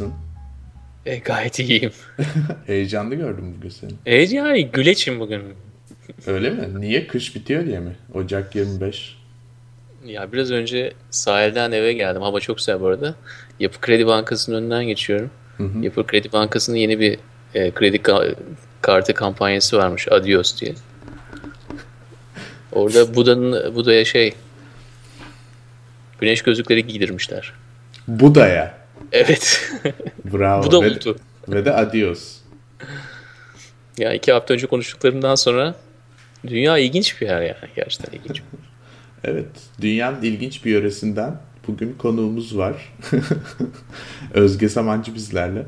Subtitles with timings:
[0.00, 0.14] Nasılsın?
[1.06, 1.92] E, gayet iyiyim.
[2.66, 3.90] Heyecanlı gördüm bugün seni.
[4.06, 5.42] Evet yani güleçim bugün.
[6.26, 6.80] Öyle mi?
[6.80, 7.06] Niye?
[7.06, 7.96] Kış bitiyor diye mi?
[8.14, 9.16] Ocak 25.
[10.06, 12.22] Ya biraz önce sahilden eve geldim.
[12.22, 13.14] Hava çok güzel bu arada.
[13.60, 15.30] Yapı Kredi Bankası'nın önünden geçiyorum.
[15.82, 17.18] Yapı Kredi Bankası'nın yeni bir
[17.54, 18.34] e, kredi ka-
[18.82, 20.08] kartı kampanyası varmış.
[20.08, 20.74] Adios diye.
[22.72, 24.34] Orada Buda'nın Buda'ya şey
[26.20, 27.52] güneş gözlükleri giydirmişler.
[28.08, 28.85] Buda'ya.
[29.12, 29.72] Evet.
[30.32, 30.62] Bravo.
[30.62, 31.16] Buda ve, buldu.
[31.48, 32.36] ve de adios.
[33.98, 35.74] Ya iki hafta önce konuştuklarımdan sonra
[36.46, 37.70] dünya ilginç bir yer yani.
[37.76, 38.42] Gerçekten ilginç.
[39.24, 39.46] Evet.
[39.80, 42.94] Dünyanın ilginç bir yöresinden bugün konuğumuz var.
[44.34, 45.66] Özge Samancı bizlerle.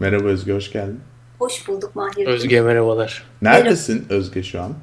[0.00, 1.00] Merhaba Özge, hoş geldin.
[1.38, 2.26] Hoş bulduk Mahir.
[2.26, 3.22] Özge merhabalar.
[3.42, 4.74] Neredesin Özge şu an?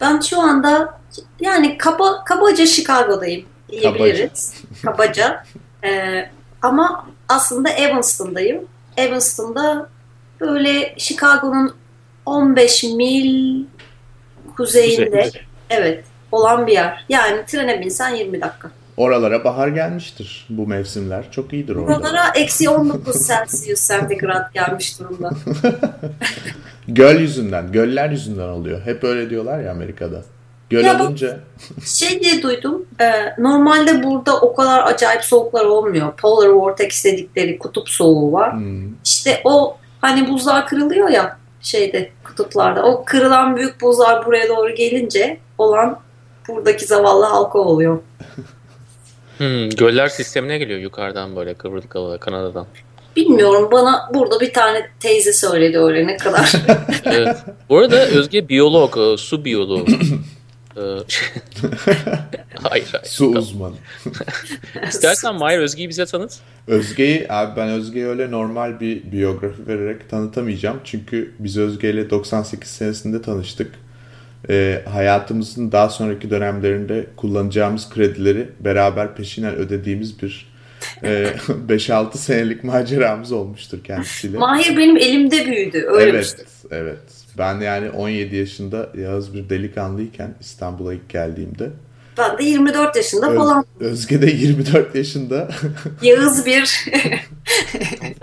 [0.00, 1.00] Ben şu anda
[1.40, 4.54] yani kaba, kabaca Chicago'dayım diyebiliriz.
[4.84, 5.44] Kabaca.
[5.84, 6.30] Ee,
[6.62, 8.64] ama aslında Evanston'dayım.
[8.96, 9.88] Evanston'da
[10.40, 11.74] böyle Chicago'nun
[12.26, 13.64] 15 mil
[14.56, 15.30] kuzeyinde
[15.70, 17.04] evet olan bir yer.
[17.08, 18.70] Yani trene binsen 20 dakika.
[18.96, 21.30] Oralara bahar gelmiştir bu mevsimler.
[21.30, 21.96] Çok iyidir orada.
[21.96, 25.30] Buralara eksi 19 Celsius santigrat gelmiş durumda.
[26.88, 28.80] Göl yüzünden, göller yüzünden oluyor.
[28.84, 30.22] Hep öyle diyorlar ya Amerika'da.
[30.70, 31.40] Göl Ya olunca
[31.84, 32.86] Şey diye duydum.
[33.00, 36.12] e, normalde burada o kadar acayip soğuklar olmuyor.
[36.16, 38.52] Polar vortex dedikleri kutup soğuğu var.
[38.52, 42.82] hmm, İşte o hani buzlar kırılıyor ya şeyde kutuplarda.
[42.82, 45.98] O kırılan büyük buzlar buraya doğru gelince olan
[46.48, 47.98] buradaki zavallı halka oluyor.
[49.38, 52.66] Hmm, göller sistemine geliyor yukarıdan böyle kıvrılık hava Kanada'dan.
[53.16, 56.52] Bilmiyorum bana burada bir tane teyze söyledi öyle ne kadar.
[57.04, 57.36] Evet.
[57.68, 59.84] Bu arada Özge biyolog, e, su biyoloğu.
[60.78, 60.82] E,
[62.54, 63.04] hayır hayır.
[63.06, 63.74] su uzmanı.
[64.88, 66.32] İstersen Mahir Özge'yi bize tanıt.
[66.66, 70.80] Özge'yi, abi ben Özge'yi öyle normal bir biyografi vererek tanıtamayacağım.
[70.84, 73.74] Çünkü biz Özge ile 98 senesinde tanıştık.
[74.48, 80.48] Ee, hayatımızın daha sonraki dönemlerinde kullanacağımız kredileri beraber peşinen ödediğimiz bir
[81.02, 81.08] e,
[81.68, 84.38] 5-6 senelik maceramız olmuştur kendisiyle.
[84.38, 86.34] Mahir benim elimde büyüdü öyle bir şey.
[86.38, 87.17] Evet, evet.
[87.38, 91.70] Ben yani 17 yaşında Yağız bir delikanlıyken İstanbul'a ilk geldiğimde
[92.18, 93.64] Ben de 24 yaşında Öz- falan.
[93.80, 95.48] Özge de 24 yaşında
[96.02, 96.86] Yağız bir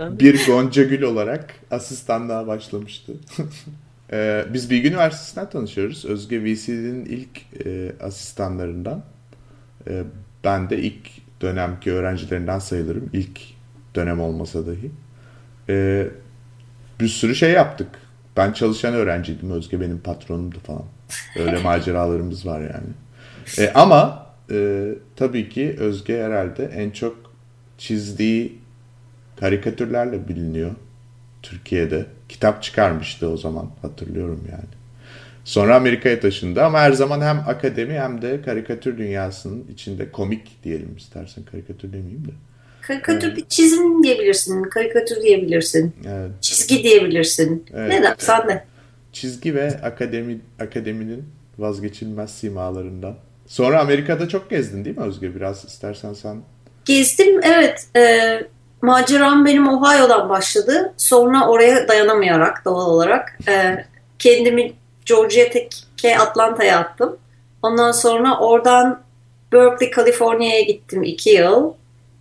[0.00, 3.12] bir Gonca Gül olarak asistanlığa başlamıştı.
[4.12, 6.04] Ee, Biz Bilgi Üniversitesi'nden tanışıyoruz.
[6.04, 9.04] Özge VCD'nin ilk e, asistanlarından.
[9.88, 10.02] Ee,
[10.44, 11.08] ben de ilk
[11.40, 13.10] dönemki öğrencilerinden sayılırım.
[13.12, 13.40] İlk
[13.94, 14.90] dönem olmasa dahi.
[15.68, 16.06] Ee,
[17.00, 17.88] bir sürü şey yaptık.
[18.36, 19.50] Ben çalışan öğrenciydim.
[19.50, 20.84] Özge benim patronumdu falan.
[21.38, 22.88] Öyle maceralarımız var yani.
[23.58, 27.16] Ee, ama e, tabii ki Özge herhalde en çok
[27.78, 28.58] çizdiği
[29.40, 30.70] karikatürlerle biliniyor
[31.42, 32.06] Türkiye'de.
[32.28, 34.76] Kitap çıkarmıştı o zaman hatırlıyorum yani.
[35.44, 40.96] Sonra Amerika'ya taşındı ama her zaman hem akademi hem de karikatür dünyasının içinde komik diyelim
[40.96, 42.32] istersen karikatür demeyeyim de.
[42.86, 47.66] Karikatür bir çizim diyebilirsin, karikatür diyebilirsin, Evet, çizgi diyebilirsin.
[47.74, 47.88] Evet.
[47.88, 48.64] Ne dersen de.
[49.12, 51.24] çizgi ve akademi akademinin
[51.58, 53.14] vazgeçilmez simalarından.
[53.46, 55.34] Sonra Amerika'da çok gezdin değil mi Özge?
[55.34, 56.36] Biraz istersen sen.
[56.84, 57.86] Gezdim evet.
[57.96, 58.40] E,
[58.82, 60.92] maceram benim Ohio'dan başladı.
[60.96, 63.84] Sonra oraya dayanamayarak doğal olarak e,
[64.18, 64.72] kendimi
[65.06, 67.16] Georgia Tech'e Atlanta'ya attım.
[67.62, 69.00] Ondan sonra oradan
[69.52, 71.72] Berkeley, Kaliforniya'ya gittim iki yıl.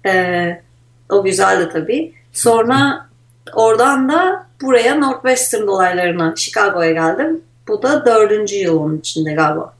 [0.06, 0.62] E,
[1.10, 2.13] o güzeldi tabii.
[2.34, 3.07] Sonra
[3.54, 7.42] oradan da buraya Northwestern dolaylarına Chicago'ya geldim.
[7.68, 9.74] Bu da dördüncü yıl onun içinde galiba.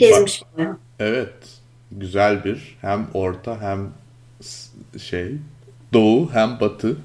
[0.00, 0.76] Bayağı.
[0.98, 1.32] Evet,
[1.92, 3.90] güzel bir hem orta hem
[4.98, 5.32] şey
[5.92, 6.96] doğu hem batı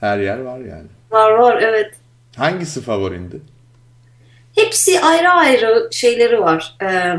[0.00, 0.86] her yer var yani.
[1.10, 1.94] Var var evet.
[2.36, 3.40] Hangisi favorindi?
[4.54, 6.76] Hepsi ayrı ayrı şeyleri var.
[6.82, 7.16] Ee,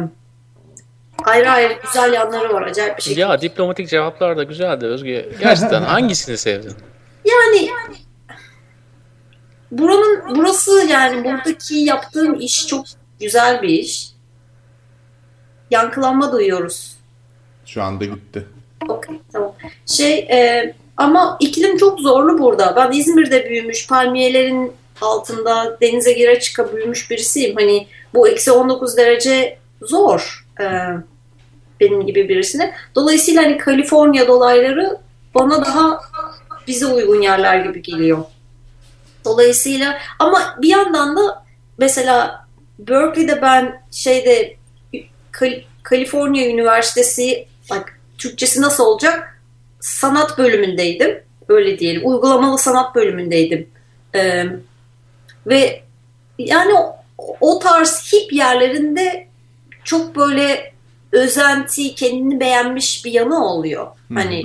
[1.24, 2.62] ayrı ayrı güzel yanları var.
[2.62, 3.22] Acayip bir şekilde.
[3.22, 5.30] Ya diplomatik cevaplar da güzeldi Özge.
[5.40, 6.74] Gerçekten hangisini sevdin?
[7.26, 7.70] Yani
[9.72, 12.86] buranın burası yani buradaki yaptığım iş çok
[13.20, 14.10] güzel bir iş.
[15.72, 16.96] Yankılanma duyuyoruz.
[17.66, 18.46] Şu anda gitti.
[18.90, 19.56] Okey tamam.
[19.86, 22.76] Şey e, ama iklim çok zorlu burada.
[22.76, 27.56] Ben İzmir'de büyümüş palmiyelerin altında denize gire çıka büyümüş birisiyim.
[27.56, 30.66] Hani bu eksi 19 derece zor e,
[31.80, 32.74] benim gibi birisine.
[32.96, 34.98] Dolayısıyla hani Kaliforniya dolayları
[35.36, 36.00] bana daha
[36.68, 38.24] bize uygun yerler gibi geliyor.
[39.26, 41.46] Dolayısıyla ama bir yandan da
[41.78, 42.46] mesela
[42.80, 44.56] Berkeley'de ben şeyde
[45.32, 49.32] Kal- Kaliforniya Üniversitesi bak Türkçesi nasıl olacak?
[49.80, 51.24] sanat bölümündeydim.
[51.48, 52.02] Öyle diyelim.
[52.06, 53.70] Uygulamalı sanat bölümündeydim.
[54.16, 54.46] Ee,
[55.48, 55.84] ve
[56.40, 56.96] yani o,
[57.42, 59.25] o tarz hip yerlerinde
[59.86, 60.74] çok böyle
[61.12, 63.88] özenti, kendini beğenmiş bir yanı oluyor.
[64.14, 64.44] Hani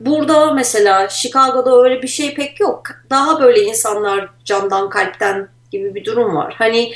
[0.00, 2.82] burada mesela Chicago'da öyle bir şey pek yok.
[3.10, 6.54] Daha böyle insanlar candan kalpten gibi bir durum var.
[6.58, 6.92] Hani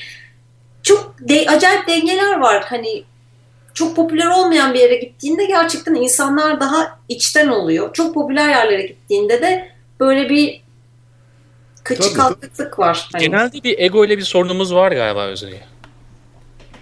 [0.83, 2.65] çok de, acayip dengeler var.
[2.65, 3.05] Hani
[3.75, 7.93] çok popüler olmayan bir yere gittiğinde gerçekten insanlar daha içten oluyor.
[7.93, 9.69] Çok popüler yerlere gittiğinde de
[10.01, 10.63] böyle bir
[11.85, 13.09] kıçı kalkıklık var.
[13.13, 13.23] Hani.
[13.23, 15.61] Genelde bir ego ile bir sorunumuz var galiba Özge.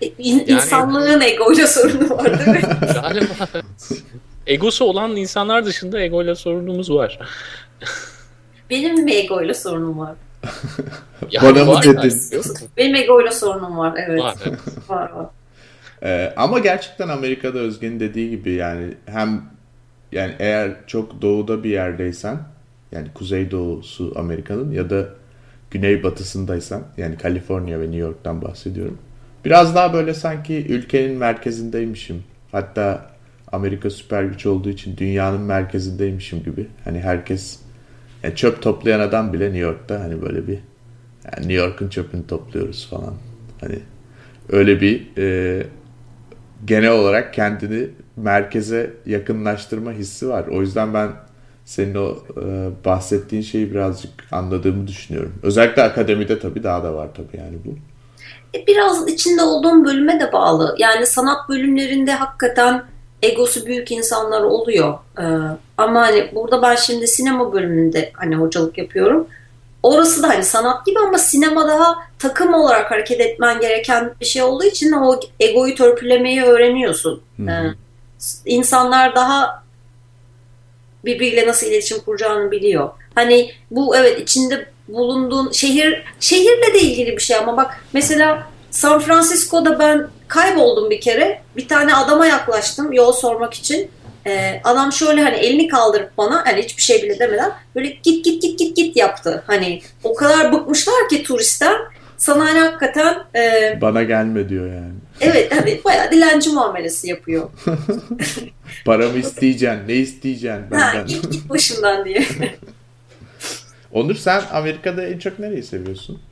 [0.00, 0.42] İn, yani...
[0.42, 2.62] İnsanlığın ego ile sorunu var değil mi?
[2.94, 3.48] galiba.
[4.46, 7.18] Egosu olan insanlar dışında ego ile sorunumuz var.
[8.70, 10.14] Benim mi ego ile sorunum var?
[11.42, 12.22] Bana mı dedin?
[12.76, 13.94] Benim ego ile sorunum var.
[14.06, 14.20] Evet.
[14.20, 14.58] Var, evet.
[14.88, 15.26] var, var.
[16.02, 19.42] Ee, ama gerçekten Amerika'da Özge'nin dediği gibi yani hem
[20.12, 22.38] yani eğer çok doğuda bir yerdeysen
[22.92, 25.08] yani kuzeydoğusu Amerika'nın ya da
[25.70, 28.98] güneybatısındaysan yani Kaliforniya ve New York'tan bahsediyorum.
[29.46, 32.22] Biraz daha böyle sanki ülkenin merkezindeymişim.
[32.52, 33.10] Hatta
[33.52, 36.66] Amerika süper güç olduğu için dünyanın merkezindeymişim gibi.
[36.84, 37.58] Hani herkes
[38.22, 40.58] yani çöp toplayan adam bile New York'ta hani böyle bir
[41.24, 43.14] yani New York'un çöpünü topluyoruz falan.
[43.60, 43.78] Hani
[44.48, 45.66] öyle bir e,
[46.64, 50.46] genel olarak kendini merkeze yakınlaştırma hissi var.
[50.46, 51.10] O yüzden ben
[51.64, 55.32] senin o e, bahsettiğin şeyi birazcık anladığımı düşünüyorum.
[55.42, 57.74] Özellikle akademide tabii daha da var tabii yani bu.
[58.56, 60.74] E, biraz içinde olduğum bölüme de bağlı.
[60.78, 62.84] Yani sanat bölümlerinde hakikaten
[63.22, 64.98] egosu büyük insanlar oluyor.
[65.18, 65.22] Ee,
[65.76, 69.28] ama hani burada ben şimdi sinema bölümünde hani hocalık yapıyorum.
[69.82, 74.42] Orası da hani sanat gibi ama sinema daha takım olarak hareket etmen gereken bir şey
[74.42, 77.22] olduğu için o egoyu törpülemeyi öğreniyorsun.
[77.40, 77.62] Ee,
[78.44, 79.62] insanlar daha
[81.04, 82.90] birbiriyle nasıl iletişim kuracağını biliyor.
[83.14, 89.00] Hani bu evet içinde bulunduğun şehir şehirle de ilgili bir şey ama bak mesela San
[89.00, 91.42] Francisco'da ben kayboldum bir kere.
[91.56, 93.90] Bir tane adama yaklaştım yol sormak için.
[94.26, 98.42] Ee, adam şöyle hani elini kaldırıp bana hani hiçbir şey bile demeden böyle git git
[98.42, 99.44] git git git yaptı.
[99.46, 101.76] Hani o kadar bıkmışlar ki turistten
[102.16, 104.92] sana hani hakikaten e, bana gelme diyor yani.
[105.20, 107.50] Evet hani bayağı dilenci muamelesi yapıyor.
[108.84, 110.78] Paramı isteyeceksin ne isteyeceksin benden.
[110.78, 112.24] Ha, git git başından diye.
[113.92, 116.22] Onur sen Amerika'da en çok nereyi seviyorsun?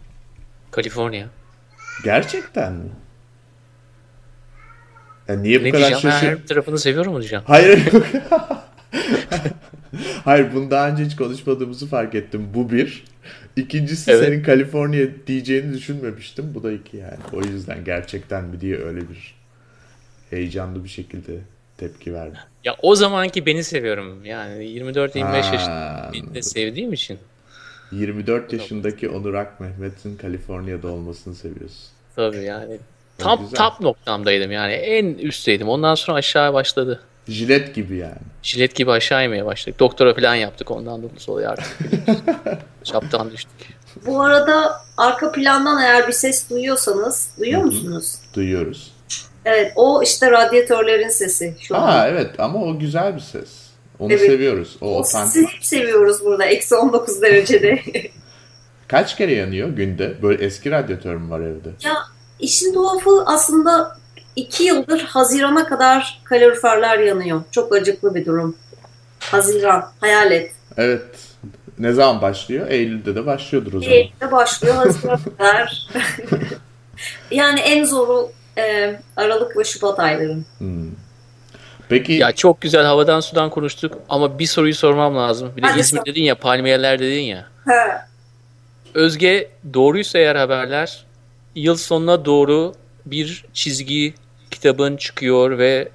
[0.70, 1.26] Kaliforniya.
[2.04, 2.90] Gerçekten mi?
[5.28, 6.10] Yani niye bu ne kadar şaşır...
[6.10, 7.44] her tarafını seviyorum mu diyeceğim?
[7.46, 7.80] Hayır.
[10.24, 12.48] Hayır bunu daha önce hiç konuşmadığımızı fark ettim.
[12.54, 13.04] Bu bir.
[13.56, 14.24] İkincisi evet.
[14.24, 16.54] senin Kaliforniya diyeceğini düşünmemiştim.
[16.54, 17.18] Bu da iki yani.
[17.32, 19.34] O yüzden gerçekten mi diye öyle bir
[20.30, 21.32] heyecanlı bir şekilde
[21.76, 22.38] tepki verdim.
[22.64, 24.24] Ya o zamanki beni seviyorum.
[24.24, 27.19] Yani 24-25 yaşında sevdiğim için.
[27.94, 31.84] 24 yaşındaki Onur Ak Mehmet'in Kaliforniya'da olmasını seviyorsun.
[32.17, 32.79] Tabii yani.
[33.19, 33.56] Tam güzel.
[33.56, 34.72] top noktamdaydım yani.
[34.72, 35.69] En üstteydim.
[35.69, 37.01] Ondan sonra aşağı başladı.
[37.29, 38.19] Jilet gibi yani.
[38.43, 39.81] Jilet gibi aşağı inmeye başladık.
[39.81, 40.70] Doktora falan yaptık.
[40.70, 41.79] Ondan da oluyor artık.
[42.84, 43.74] Çaptan düştük.
[44.06, 47.67] Bu arada arka plandan eğer bir ses duyuyorsanız duyuyor Hı-hı.
[47.67, 48.15] musunuz?
[48.34, 48.93] Duyuyoruz.
[49.44, 51.89] Evet o işte radyatörlerin sesi şu an.
[51.89, 53.63] Aa evet ama o güzel bir ses.
[53.98, 54.27] Onu evet.
[54.27, 54.77] seviyoruz.
[54.81, 56.44] O, o sesi hep seviyoruz burada.
[56.44, 57.82] Eksi 19 derecede.
[58.89, 60.22] Kaç kere yanıyor günde?
[60.22, 61.69] Böyle eski radyatör mü var evde?
[61.82, 61.94] Ya
[62.41, 63.98] işin tuhafı aslında
[64.36, 67.43] iki yıldır Haziran'a kadar kaloriferler yanıyor.
[67.51, 68.56] Çok acıklı bir durum.
[69.20, 70.53] Haziran, hayal et.
[70.77, 71.05] Evet.
[71.79, 72.67] Ne zaman başlıyor?
[72.70, 73.96] Eylül'de de başlıyordur o zaman.
[73.96, 75.89] Eylül'de başlıyor, Haziran'a kadar.
[77.31, 80.46] yani en zoru e, Aralık ve Şubat ayların.
[80.58, 80.91] Hmm.
[81.88, 82.12] Peki.
[82.12, 85.53] Ya çok güzel havadan sudan konuştuk ama bir soruyu sormam lazım.
[85.56, 86.06] Bir de Hadi İzmir sor.
[86.06, 87.46] dedin ya, palmiyeler dedin ya.
[87.67, 87.98] He.
[88.94, 91.05] Özge doğruysa eğer haberler
[91.55, 92.74] yıl sonuna doğru
[93.06, 94.14] bir çizgi
[94.50, 95.88] kitabın çıkıyor ve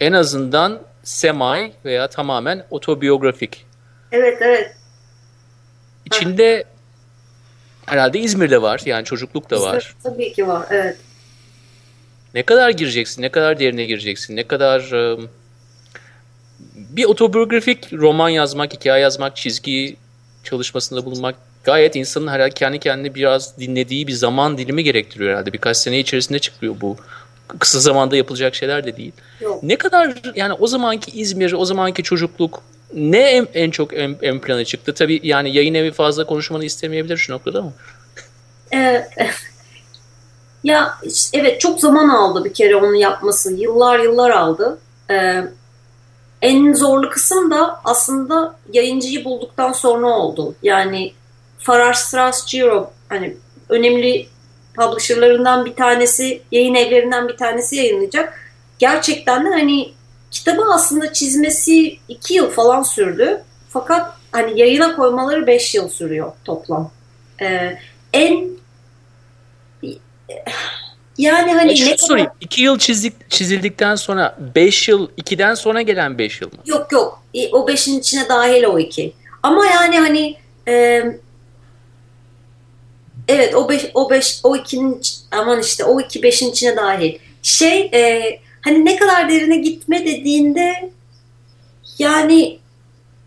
[0.00, 3.66] en azından semi veya tamamen otobiyografik.
[4.12, 4.76] Evet evet.
[6.04, 6.64] İçinde
[7.86, 7.92] ha.
[7.92, 9.94] herhalde İzmir'de var yani çocukluk da İzmir, var.
[10.02, 10.96] Tabii ki var evet.
[12.34, 14.90] Ne kadar gireceksin, ne kadar derine gireceksin, ne kadar
[16.74, 19.96] bir otobiyografik roman yazmak, hikaye yazmak, çizgi
[20.44, 21.34] çalışmasında bulunmak
[21.64, 25.52] gayet insanın herhalde kendi kendine biraz dinlediği bir zaman dilimi gerektiriyor herhalde.
[25.52, 26.96] Birkaç sene içerisinde çıkıyor bu.
[27.58, 29.12] Kısa zamanda yapılacak şeyler de değil.
[29.40, 29.62] Yok.
[29.62, 32.62] Ne kadar yani o zamanki İzmir, o zamanki çocukluk
[32.94, 34.94] ne en, en çok ön, ön plana çıktı?
[34.94, 37.72] Tabii yani yayın evi fazla konuşmanı istemeyebilir şu noktada mı?
[38.70, 39.08] Evet.
[40.64, 40.98] Ya
[41.32, 43.54] evet çok zaman aldı bir kere onu yapması.
[43.54, 44.78] Yıllar yıllar aldı.
[45.10, 45.44] Ee,
[46.42, 50.54] en zorlu kısım da aslında yayıncıyı bulduktan sonra oldu.
[50.62, 51.12] Yani
[51.58, 53.36] Farrar Straus Giro hani
[53.68, 54.26] önemli
[54.76, 58.38] publisherlarından bir tanesi, yayın evlerinden bir tanesi yayınlayacak.
[58.78, 59.92] Gerçekten de hani
[60.30, 63.42] kitabı aslında çizmesi iki yıl falan sürdü.
[63.68, 66.90] Fakat hani yayına koymaları beş yıl sürüyor toplam.
[67.42, 67.78] Ee,
[68.12, 68.50] en
[71.18, 72.28] yani hani ne sorayım.
[72.28, 72.40] Kadar...
[72.40, 76.58] 2 yıl çizdik, çizildikten sonra 5 yıl 2'den sonra gelen 5 yıl mı?
[76.66, 77.22] Yok yok.
[77.52, 79.12] O 5'in içine dahil o 2.
[79.42, 80.36] Ama yani hani
[80.68, 81.04] e,
[83.28, 87.18] evet o 5 o 5 o 2'nin aman işte o 2 5'in içine dahil.
[87.42, 88.22] Şey e,
[88.60, 90.90] hani ne kadar derine gitme dediğinde
[91.98, 92.58] yani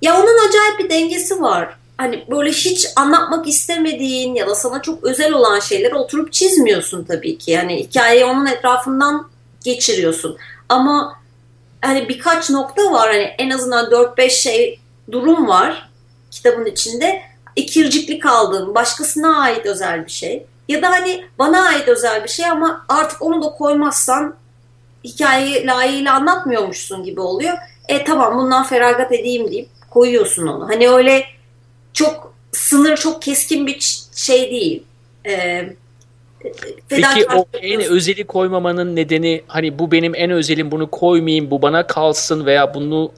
[0.01, 5.03] ya onun acayip bir dengesi var hani böyle hiç anlatmak istemediğin ya da sana çok
[5.03, 7.51] özel olan şeyleri oturup çizmiyorsun tabii ki.
[7.51, 9.29] Yani hikayeyi onun etrafından
[9.63, 10.37] geçiriyorsun.
[10.69, 11.19] Ama
[11.81, 14.79] hani birkaç nokta var hani en azından 4-5 şey
[15.11, 15.89] durum var
[16.31, 17.21] kitabın içinde.
[17.55, 20.45] İkircikli kaldığım, başkasına ait özel bir şey.
[20.69, 24.35] Ya da hani bana ait özel bir şey ama artık onu da koymazsan
[25.03, 27.57] hikayeyi layığıyla anlatmıyormuşsun gibi oluyor.
[27.87, 30.69] E tamam bundan feragat edeyim deyip koyuyorsun onu.
[30.69, 31.25] Hani öyle
[31.93, 34.83] çok sınır çok keskin bir şey değil.
[35.25, 35.73] Ee,
[36.89, 41.87] Peki o en özeli koymamanın nedeni hani bu benim en özelim bunu koymayayım bu bana
[41.87, 43.11] kalsın veya bunu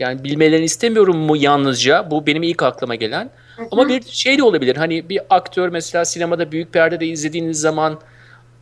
[0.00, 3.30] yani bilmelerini istemiyorum mu yalnızca bu benim ilk aklıma gelen.
[3.56, 3.68] Hı-hı.
[3.70, 8.00] Ama bir şey de olabilir hani bir aktör mesela sinemada büyük perdede izlediğiniz zaman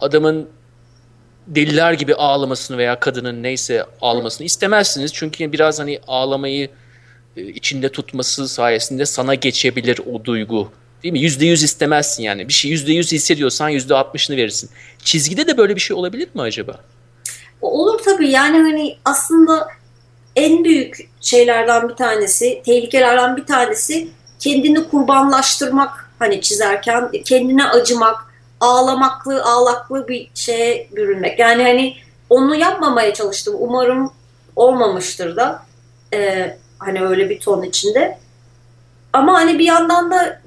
[0.00, 0.48] adamın
[1.46, 5.12] deliler gibi ağlamasını veya kadının neyse ağlamasını istemezsiniz.
[5.14, 6.70] Çünkü biraz hani ağlamayı e,
[7.36, 10.72] içinde tutması sayesinde sana geçebilir o duygu.
[11.02, 11.20] Değil mi?
[11.20, 12.48] Yüzde yüz istemezsin yani.
[12.48, 14.70] Bir şey yüzde yüz hissediyorsan yüzde altmışını verirsin.
[15.04, 16.72] Çizgide de böyle bir şey olabilir mi acaba?
[17.60, 18.30] Olur tabii.
[18.30, 19.68] Yani hani aslında
[20.36, 24.08] en büyük şeylerden bir tanesi, tehlikelerden bir tanesi
[24.38, 28.16] kendini kurbanlaştırmak hani çizerken kendine acımak,
[28.60, 31.38] ağlamaklı, ağlaklı bir şeye bürünmek.
[31.38, 31.96] Yani hani
[32.30, 33.54] onu yapmamaya çalıştım.
[33.58, 34.12] Umarım
[34.56, 35.62] olmamıştır da.
[36.14, 38.18] Ee, Hani öyle bir ton içinde.
[39.12, 40.42] Ama hani bir yandan da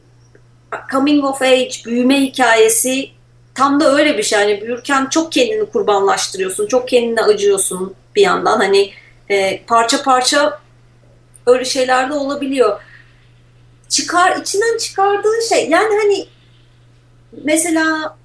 [0.91, 3.09] coming of age, büyüme hikayesi
[3.55, 4.39] tam da öyle bir şey.
[4.39, 8.57] Hani büyürken çok kendini kurbanlaştırıyorsun, çok kendine acıyorsun bir yandan.
[8.57, 8.91] Hani
[9.29, 10.59] e, parça parça
[11.45, 12.81] öyle şeyler de olabiliyor.
[13.89, 16.27] Çıkar, içinden çıkardığı şey yani hani
[17.31, 18.17] mesela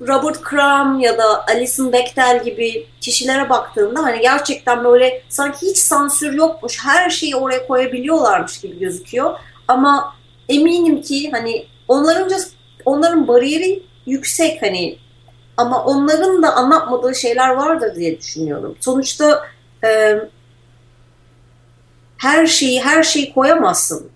[0.00, 6.32] Robert Crumb ya da Alison Bechdel gibi kişilere baktığında hani gerçekten böyle sanki hiç sansür
[6.32, 9.38] yokmuş, her şeyi oraya koyabiliyorlarmış gibi gözüküyor.
[9.68, 10.14] Ama
[10.48, 12.40] eminim ki hani onların
[12.84, 14.98] onların bariyeri yüksek hani
[15.56, 18.76] ama onların da anlatmadığı şeyler vardır diye düşünüyorum.
[18.80, 19.46] Sonuçta
[19.84, 20.18] e,
[22.18, 24.10] her şeyi her şeyi koyamazsın.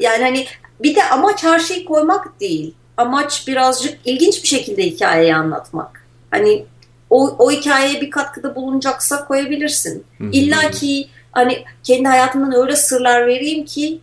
[0.00, 0.46] Yani hani
[0.80, 6.04] bir de amaç her şeyi koymak değil amaç birazcık ilginç bir şekilde hikayeyi anlatmak.
[6.30, 6.64] Hani
[7.10, 10.04] o, o hikayeye bir katkıda bulunacaksa koyabilirsin.
[10.32, 14.00] İlla ki hani kendi hayatımdan öyle sırlar vereyim ki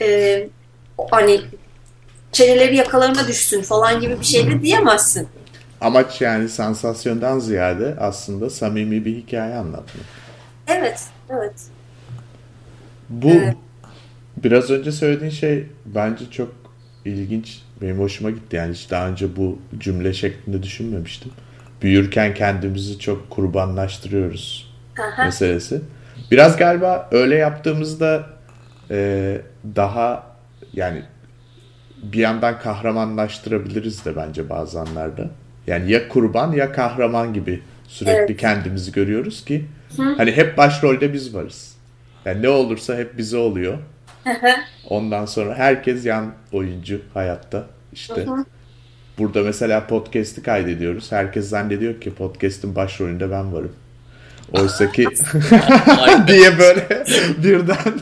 [0.00, 0.48] e,
[1.10, 1.40] hani
[2.32, 5.28] çeneleri yakalarına düşsün falan gibi bir şey de diyemezsin.
[5.80, 10.04] Amaç yani sansasyondan ziyade aslında samimi bir hikaye anlatmak.
[10.66, 11.54] Evet, evet.
[13.08, 13.56] Bu evet.
[14.36, 16.52] biraz önce söylediğin şey bence çok
[17.04, 21.32] ilginç benim hoşuma gitti yani hiç daha önce bu cümle şeklinde düşünmemiştim.
[21.82, 25.24] Büyürken kendimizi çok kurbanlaştırıyoruz Aha.
[25.24, 25.80] meselesi.
[26.30, 28.26] Biraz galiba öyle yaptığımızda
[28.90, 29.40] e,
[29.76, 30.26] daha
[30.72, 31.02] yani
[32.02, 35.30] bir yandan kahramanlaştırabiliriz de bence bazı anlarda.
[35.66, 38.40] Yani ya kurban ya kahraman gibi sürekli evet.
[38.40, 39.64] kendimizi görüyoruz ki
[39.96, 40.14] Hı.
[40.16, 41.76] hani hep başrolde biz varız.
[42.24, 43.78] Yani ne olursa hep bize oluyor.
[44.88, 47.66] Ondan sonra herkes yan oyuncu hayatta.
[47.92, 48.26] İşte
[49.18, 51.12] burada mesela podcast'i kaydediyoruz.
[51.12, 53.72] Herkes zannediyor ki podcast'in başrolünde ben varım.
[54.52, 55.04] Oysa ki
[56.26, 57.04] diye böyle
[57.42, 57.94] birden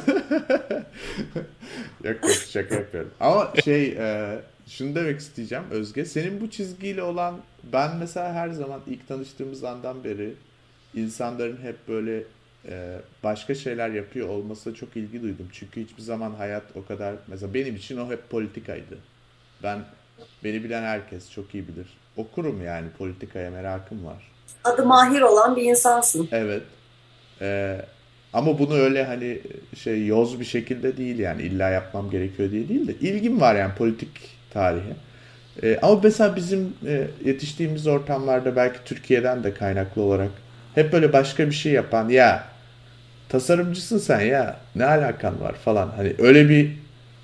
[2.04, 3.10] yok yok şaka yapıyorum.
[3.20, 6.04] Ama şey e, şunu demek isteyeceğim Özge.
[6.04, 7.38] Senin bu çizgiyle olan
[7.72, 10.34] ben mesela her zaman ilk tanıştığımız andan beri
[10.94, 12.22] insanların hep böyle
[13.24, 15.48] başka şeyler yapıyor olmasına çok ilgi duydum.
[15.52, 18.98] Çünkü hiçbir zaman hayat o kadar mesela benim için o hep politikaydı.
[19.62, 19.78] Ben
[20.44, 21.86] beni bilen herkes çok iyi bilir.
[22.16, 24.32] Okurum yani politikaya merakım var.
[24.64, 26.28] Adı mahir olan bir insansın.
[26.32, 26.62] Evet.
[27.40, 27.80] Ee,
[28.32, 29.40] ama bunu öyle hani
[29.76, 33.74] şey yoz bir şekilde değil yani illa yapmam gerekiyor diye değil de ilgim var yani
[33.74, 34.10] politik
[34.50, 34.96] tarihe.
[35.62, 40.30] Ee, ama mesela bizim e, yetiştiğimiz ortamlarda belki Türkiye'den de kaynaklı olarak
[40.74, 42.57] hep böyle başka bir şey yapan ya
[43.28, 45.88] tasarımcısın sen ya ne alakan var falan.
[45.96, 46.70] Hani öyle bir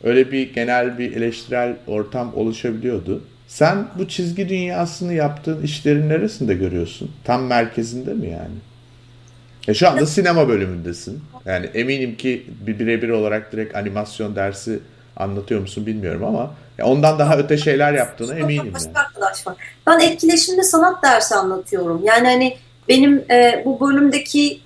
[0.04, 3.25] öyle bir genel bir eleştirel ortam oluşabiliyordu.
[3.49, 7.11] Sen bu çizgi dünyasını yaptığın işlerin neresinde görüyorsun?
[7.25, 8.54] Tam merkezinde mi yani?
[9.68, 11.23] E şu anda sinema bölümündesin.
[11.44, 14.78] Yani eminim ki bir birebir olarak direkt animasyon dersi
[15.16, 18.75] anlatıyor musun bilmiyorum ama ondan daha öte şeyler yaptığına eminim.
[18.75, 18.99] Başka yani.
[18.99, 19.56] arkadaş var.
[19.87, 22.02] Ben etkileşimde sanat dersi anlatıyorum.
[22.04, 22.56] Yani hani
[22.88, 24.61] benim e, bu bölümdeki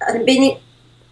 [0.00, 0.58] hani beni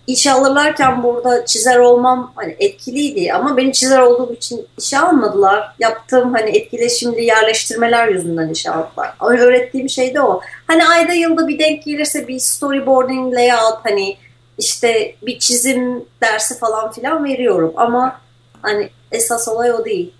[0.07, 5.73] işe alırlarken burada çizer olmam hani etkiliydi ama beni çizer olduğum için işe almadılar.
[5.79, 9.15] Yaptığım hani etkileşimli yerleştirmeler yüzünden işe aldılar.
[9.21, 10.41] Öğrettiğim şey de o.
[10.67, 14.17] Hani ayda yılda bir denk gelirse bir storyboarding layout hani
[14.59, 18.21] işte bir çizim dersi falan filan veriyorum ama
[18.63, 20.13] hani esas olay o değil.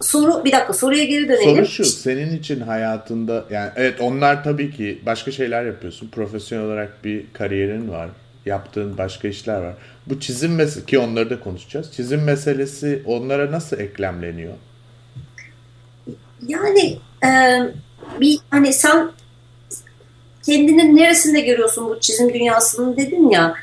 [0.00, 1.54] Soru bir dakika soruya geri dönelim.
[1.54, 6.08] Soru şu senin için hayatında yani evet onlar tabii ki başka şeyler yapıyorsun.
[6.08, 8.08] Profesyonel olarak bir kariyerin var
[8.46, 9.74] yaptığın başka işler var.
[10.06, 11.92] Bu çizim meselesi ki onları da konuşacağız.
[11.92, 14.54] Çizim meselesi onlara nasıl eklemleniyor?
[16.46, 17.60] Yani e,
[18.20, 19.10] bir hani sen
[20.46, 23.54] kendinin neresinde görüyorsun bu çizim dünyasının dedin ya.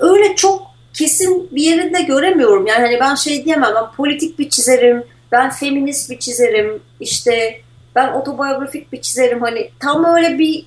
[0.00, 0.62] Öyle çok
[0.94, 2.66] kesin bir yerinde göremiyorum.
[2.66, 3.72] Yani hani ben şey diyemem.
[3.74, 5.04] Ben politik bir çizerim.
[5.32, 6.80] Ben feminist bir çizerim.
[7.00, 7.60] işte
[7.94, 9.40] ben otobiyografik bir çizerim.
[9.40, 10.66] Hani tam öyle bir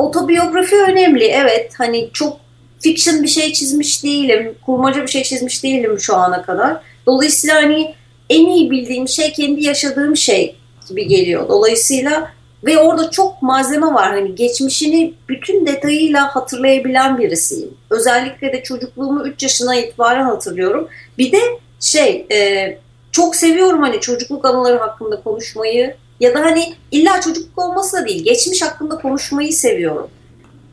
[0.00, 1.24] otobiyografi önemli.
[1.24, 2.40] Evet hani çok
[2.80, 4.54] fiction bir şey çizmiş değilim.
[4.66, 6.80] Kurmaca bir şey çizmiş değilim şu ana kadar.
[7.06, 7.94] Dolayısıyla hani
[8.30, 10.56] en iyi bildiğim şey kendi yaşadığım şey
[10.88, 11.48] gibi geliyor.
[11.48, 12.32] Dolayısıyla
[12.64, 14.10] ve orada çok malzeme var.
[14.10, 17.74] Hani geçmişini bütün detayıyla hatırlayabilen birisiyim.
[17.90, 20.88] Özellikle de çocukluğumu 3 yaşına itibaren hatırlıyorum.
[21.18, 21.40] Bir de
[21.80, 22.78] şey e,
[23.12, 28.24] çok seviyorum hani çocukluk anıları hakkında konuşmayı ya da hani illa çocukluk olması da değil
[28.24, 30.10] geçmiş hakkında konuşmayı seviyorum.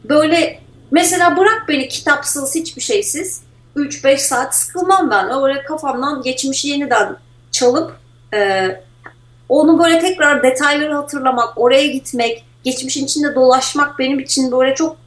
[0.04, 0.60] Böyle
[0.92, 3.42] mesela bırak beni kitapsız hiçbir şeysiz
[3.76, 5.44] 3-5 saat sıkılmam ben.
[5.44, 7.16] Öyle kafamdan geçmişi yeniden
[7.52, 8.00] çalıp
[8.34, 8.68] e,
[9.50, 14.98] onu böyle tekrar detayları hatırlamak, oraya gitmek, geçmişin içinde dolaşmak benim için böyle çok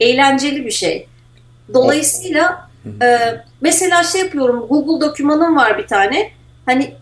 [0.00, 1.08] eğlenceli bir şey.
[1.74, 2.70] Dolayısıyla
[3.02, 3.18] e,
[3.60, 6.30] mesela şey yapıyorum Google dokümanım var bir tane.
[6.66, 6.94] Hani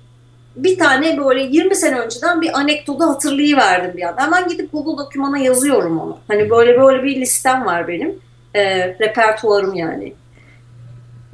[0.57, 4.23] bir tane böyle 20 sene önceden bir anekdotu hatırlayıverdim bir anda.
[4.23, 6.19] Hemen gidip Google dokümana yazıyorum onu.
[6.29, 8.19] Hani böyle böyle bir listem var benim.
[8.55, 10.15] E, repertuarım yani.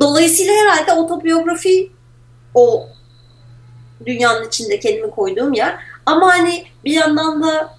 [0.01, 1.91] Dolayısıyla herhalde otobiyografi
[2.55, 2.87] o
[4.07, 5.77] dünyanın içinde kendimi koyduğum yer.
[6.07, 7.77] Ama hani bir yandan da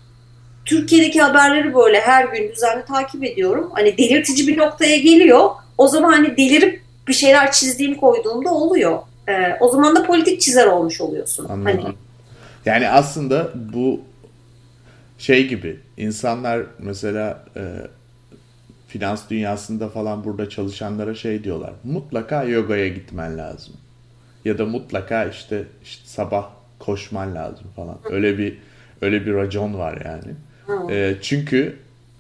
[0.66, 3.72] Türkiye'deki haberleri böyle her gün düzenli takip ediyorum.
[3.74, 5.50] Hani delirtici bir noktaya geliyor.
[5.78, 9.00] O zaman hani delirip bir şeyler çizdiğim koyduğumda oluyor.
[9.28, 11.46] Ee, o zaman da politik çizer olmuş oluyorsun.
[11.50, 11.82] Anladım.
[11.84, 11.96] Hani...
[12.66, 14.02] Yani aslında bu
[15.18, 17.62] şey gibi insanlar mesela e,
[18.88, 21.74] finans dünyasında falan burada çalışanlara şey diyorlar.
[21.84, 23.74] Mutlaka yogaya gitmen lazım.
[24.46, 27.98] Ya da mutlaka işte, işte sabah koşman lazım falan.
[28.10, 28.58] Öyle bir
[29.02, 30.34] öyle bir racon var yani.
[30.92, 31.76] E, çünkü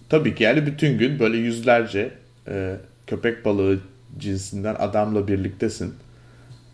[0.09, 2.11] tabii ki yani bütün gün böyle yüzlerce
[2.47, 2.75] e,
[3.07, 3.79] köpek balığı
[4.19, 5.93] cinsinden adamla birliktesin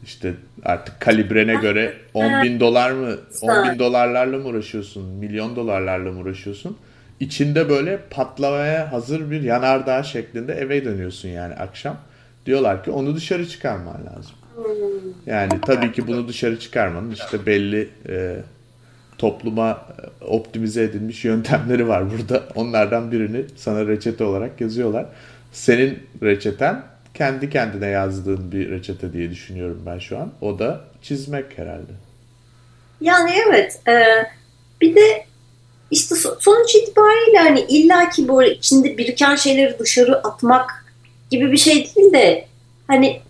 [0.06, 6.12] işte artık kalibrene göre 10 bin dolar mı 10 bin dolarlarla mı uğraşıyorsun milyon dolarlarla
[6.12, 6.78] mı uğraşıyorsun?
[7.20, 11.98] İçinde böyle patlamaya hazır bir yanardağ şeklinde eve dönüyorsun yani akşam.
[12.46, 14.36] Diyorlar ki onu dışarı çıkarman lazım.
[15.26, 18.36] Yani tabii ki bunu dışarı çıkarmanın işte belli e,
[19.18, 19.86] topluma
[20.22, 22.44] optimize edilmiş yöntemleri var burada.
[22.56, 25.06] Onlardan birini sana reçete olarak yazıyorlar.
[25.52, 30.32] Senin reçeten kendi kendine yazdığın bir reçete diye düşünüyorum ben şu an.
[30.42, 31.92] O da çizmek herhalde.
[33.02, 33.80] Yani evet.
[33.88, 34.04] E,
[34.82, 35.26] bir de
[35.92, 40.86] işte sonuç itibariyle hani illaki böyle içinde biriken şeyleri dışarı atmak
[41.32, 42.46] gibi bir şey değil de
[42.88, 43.22] hani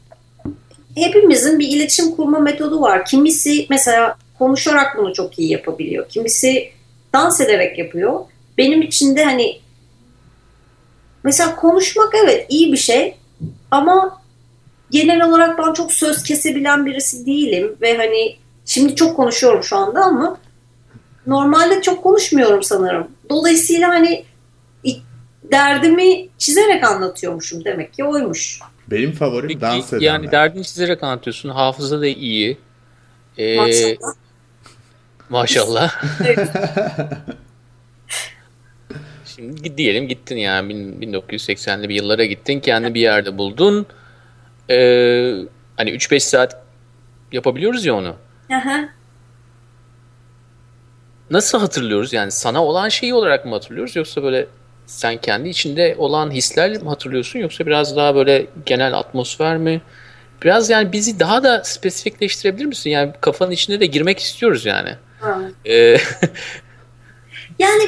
[0.95, 3.05] hepimizin bir iletişim kurma metodu var.
[3.05, 6.09] Kimisi mesela konuşarak bunu çok iyi yapabiliyor.
[6.09, 6.69] Kimisi
[7.13, 8.19] dans ederek yapıyor.
[8.57, 9.59] Benim için de hani
[11.23, 13.15] mesela konuşmak evet iyi bir şey
[13.73, 14.21] ama
[14.91, 20.03] genel olarak ben çok söz kesebilen birisi değilim ve hani şimdi çok konuşuyorum şu anda
[20.03, 20.37] ama
[21.27, 23.07] normalde çok konuşmuyorum sanırım.
[23.29, 24.25] Dolayısıyla hani
[25.51, 28.59] derdimi çizerek anlatıyormuşum demek ki oymuş.
[28.87, 30.05] Benim favorim Peki, dans edenler.
[30.05, 31.49] Yani derdini çizerek anlatıyorsun.
[31.49, 32.57] Hafıza da iyi.
[33.37, 34.13] Ee, maşallah.
[35.29, 36.03] Maşallah.
[39.35, 42.59] Şimdi diyelim gittin yani 1980'li bir yıllara gittin.
[42.59, 43.85] Kendi bir yerde buldun.
[44.69, 44.75] Ee,
[45.77, 46.63] hani 3-5 saat
[47.31, 48.15] yapabiliyoruz ya onu.
[48.51, 48.89] Aha.
[51.29, 52.13] Nasıl hatırlıyoruz?
[52.13, 54.47] Yani sana olan şeyi olarak mı hatırlıyoruz yoksa böyle
[54.85, 59.81] sen kendi içinde olan hislerle mi hatırlıyorsun yoksa biraz daha böyle genel atmosfer mi?
[60.43, 62.89] Biraz yani bizi daha da spesifikleştirebilir misin?
[62.89, 64.95] Yani kafanın içine de girmek istiyoruz yani.
[65.65, 65.97] Ee,
[67.59, 67.83] yani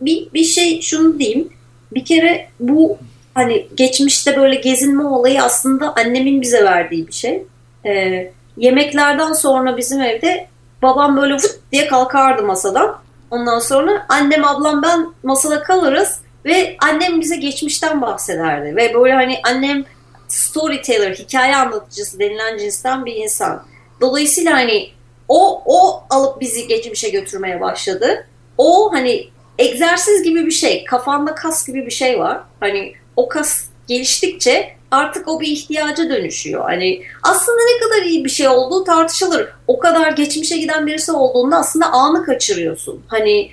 [0.00, 1.48] bir, bir şey şunu diyeyim.
[1.94, 2.98] Bir kere bu
[3.34, 7.44] hani geçmişte böyle gezinme olayı aslında annemin bize verdiği bir şey.
[7.86, 10.48] Ee, yemeklerden sonra bizim evde
[10.82, 12.98] babam böyle vıt diye kalkardı masadan.
[13.30, 18.76] Ondan sonra annem ablam ben masada kalırız ve annem bize geçmişten bahsederdi.
[18.76, 19.84] Ve böyle hani annem
[20.28, 23.66] storyteller, hikaye anlatıcısı denilen cinsten bir insan.
[24.00, 24.90] Dolayısıyla hani
[25.28, 28.26] o, o alıp bizi geçmişe götürmeye başladı.
[28.58, 32.40] O hani egzersiz gibi bir şey, kafanda kas gibi bir şey var.
[32.60, 36.64] Hani o kas geliştikçe artık o bir ihtiyaca dönüşüyor.
[36.64, 39.48] Hani aslında ne kadar iyi bir şey olduğu tartışılır.
[39.66, 43.02] O kadar geçmişe giden birisi olduğunda aslında anı kaçırıyorsun.
[43.08, 43.50] Hani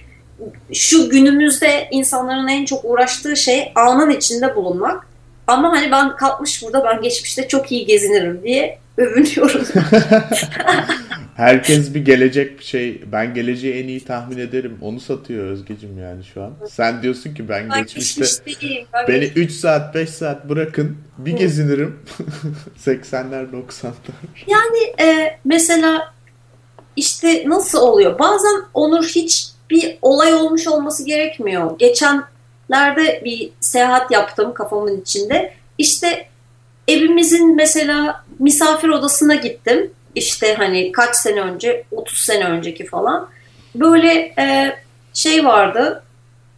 [0.74, 5.08] şu günümüzde insanların en çok uğraştığı şey anın içinde bulunmak.
[5.48, 9.66] Ama hani ben kalkmış burada ben geçmişte çok iyi gezinirim diye övünüyorum.
[11.36, 13.02] Herkes bir gelecek bir şey.
[13.12, 14.78] Ben geleceği en iyi tahmin ederim.
[14.82, 16.54] Onu satıyor Özgecim yani şu an.
[16.70, 18.26] Sen diyorsun ki ben, geçmişte
[18.94, 21.38] ben beni 3 saat 5 saat bırakın bir Hı.
[21.38, 22.00] gezinirim.
[22.86, 23.94] 80'ler 90'lar.
[24.48, 26.14] Yani e, mesela
[26.96, 28.20] işte nasıl oluyor?
[28.20, 31.80] Bazen Onur hiç bir olay olmuş olması gerekmiyor.
[31.80, 35.54] Geçenlerde bir seyahat yaptım kafamın içinde.
[35.78, 36.28] İşte
[36.88, 43.30] evimizin mesela misafir odasına gittim işte hani kaç sene önce 30 sene önceki falan
[43.76, 44.76] böyle e,
[45.14, 46.04] şey vardı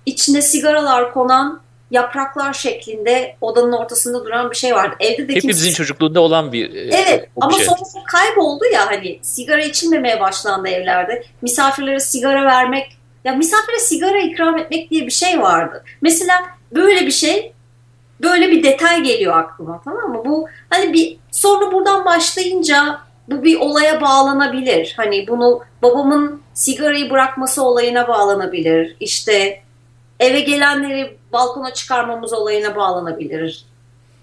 [0.06, 4.96] içinde sigaralar konan yapraklar şeklinde odanın ortasında duran bir şey vardı.
[5.00, 5.78] Evde de Hepimizin kimse...
[5.78, 11.24] çocukluğunda olan bir e, Evet ama sonra kayboldu ya hani sigara içilmemeye başlandı evlerde.
[11.42, 15.84] Misafirlere sigara vermek ya misafire sigara ikram etmek diye bir şey vardı.
[16.02, 17.54] Mesela böyle bir şey
[18.22, 20.22] böyle bir detay geliyor aklıma tamam mı?
[20.26, 24.94] Bu hani bir sonra buradan başlayınca bu bir olaya bağlanabilir.
[24.98, 28.96] Hani bunu babamın sigarayı bırakması olayına bağlanabilir.
[29.00, 29.62] İşte
[30.20, 33.66] eve gelenleri balkona çıkarmamız olayına bağlanabilir.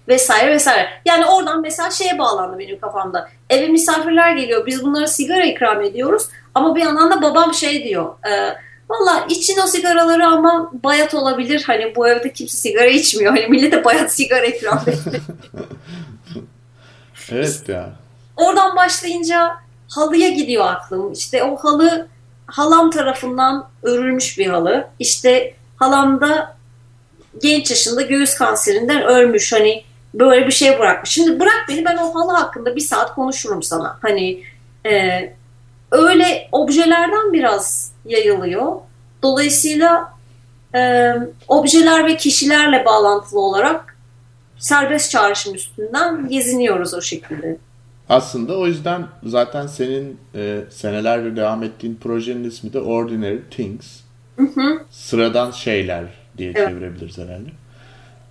[0.07, 0.89] Vesaire vesaire.
[1.05, 3.29] Yani oradan mesela şeye bağlandı benim kafamda.
[3.49, 4.65] Eve misafirler geliyor.
[4.65, 6.27] Biz bunlara sigara ikram ediyoruz.
[6.55, 8.13] Ama bir yandan da babam şey diyor.
[8.29, 8.55] E,
[8.89, 11.63] Valla için o sigaraları ama bayat olabilir.
[11.67, 13.31] Hani bu evde kimse sigara içmiyor.
[13.31, 15.21] Hani millete bayat sigara ikram ediyor.
[17.31, 18.04] evet ya.
[18.37, 19.55] Oradan başlayınca
[19.89, 21.13] halıya gidiyor aklım.
[21.13, 22.07] İşte o halı
[22.47, 24.87] halam tarafından örülmüş bir halı.
[24.99, 26.55] İşte halam da
[27.41, 29.53] genç yaşında göğüs kanserinden ölmüş.
[29.53, 31.09] Hani böyle bir şey bırakmış.
[31.09, 33.97] Şimdi bırak beni ben o halı hakkında bir saat konuşurum sana.
[34.01, 34.43] Hani
[34.85, 35.19] e,
[35.91, 38.71] öyle objelerden biraz yayılıyor.
[39.23, 40.13] Dolayısıyla
[40.75, 41.13] e,
[41.47, 43.97] objeler ve kişilerle bağlantılı olarak
[44.57, 47.57] serbest çağrışım üstünden geziniyoruz o şekilde.
[48.09, 53.99] Aslında o yüzden zaten senin e, senelerdir devam ettiğin projenin ismi de Ordinary Things.
[54.35, 54.79] Hı hı.
[54.89, 56.05] Sıradan şeyler
[56.37, 56.69] diye evet.
[56.69, 57.49] çevirebiliriz herhalde.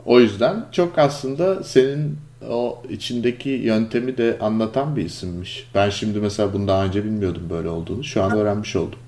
[0.07, 2.19] O yüzden çok aslında senin
[2.51, 5.71] o içindeki yöntemi de anlatan bir isimmiş.
[5.75, 8.05] Ben şimdi mesela bunu daha önce bilmiyordum böyle olduğunu.
[8.05, 8.99] Şu an öğrenmiş oldum.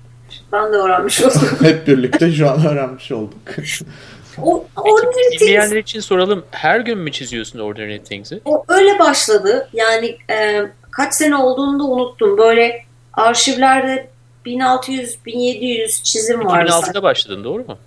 [0.51, 1.41] Ben de öğrenmiş oldum.
[1.61, 3.37] Hep birlikte şu an öğrenmiş olduk.
[4.43, 5.41] O, Ordinary Things...
[5.41, 6.45] Bilmeyenler için soralım.
[6.51, 8.41] Her gün mü çiziyorsun Ordinary Things'i?
[8.45, 9.69] O öyle başladı.
[9.73, 12.37] Yani e, kaç sene olduğunu da unuttum.
[12.37, 14.07] Böyle arşivlerde
[14.45, 16.65] 1600-1700 çizim var.
[16.65, 17.77] 2006'da başladın doğru mu?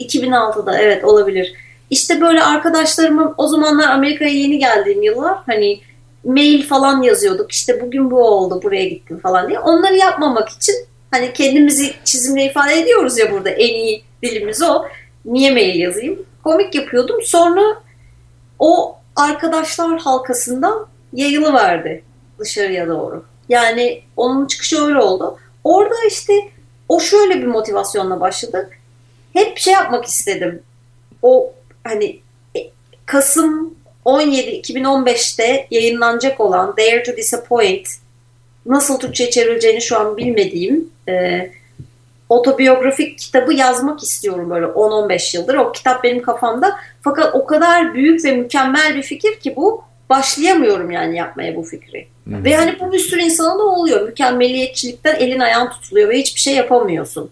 [0.00, 1.52] 2006'da evet olabilir.
[1.90, 5.80] İşte böyle arkadaşlarımın o zamanlar Amerika'ya yeni geldiğim yıllar hani
[6.24, 7.52] mail falan yazıyorduk.
[7.52, 9.58] İşte bugün bu oldu buraya gittim falan diye.
[9.58, 10.74] Onları yapmamak için
[11.10, 14.84] hani kendimizi çizimle ifade ediyoruz ya burada en iyi dilimiz o.
[15.24, 16.26] Niye mail yazayım?
[16.44, 17.22] Komik yapıyordum.
[17.22, 17.62] Sonra
[18.58, 22.02] o arkadaşlar halkasından yayılıverdi
[22.38, 23.24] dışarıya doğru.
[23.48, 25.38] Yani onun çıkışı öyle oldu.
[25.64, 26.32] Orada işte
[26.88, 28.70] o şöyle bir motivasyonla başladı.
[29.32, 30.62] Hep şey yapmak istedim.
[31.22, 31.52] O
[31.84, 32.20] hani
[32.56, 32.70] e,
[33.06, 37.88] Kasım 17 2015'te yayınlanacak olan Dare to Disappoint
[38.66, 41.50] nasıl Türkçe çevrileceğini şu an bilmediğim e,
[42.30, 45.54] otobiyografik kitabı yazmak istiyorum böyle 10-15 yıldır.
[45.54, 46.76] O kitap benim kafamda.
[47.02, 52.08] Fakat o kadar büyük ve mükemmel bir fikir ki bu başlayamıyorum yani yapmaya bu fikri.
[52.24, 52.44] Hmm.
[52.44, 54.08] Ve hani bu bir sürü insana da oluyor.
[54.08, 57.30] Mükemmeliyetçilikten elin ayağın tutuluyor ve hiçbir şey yapamıyorsun.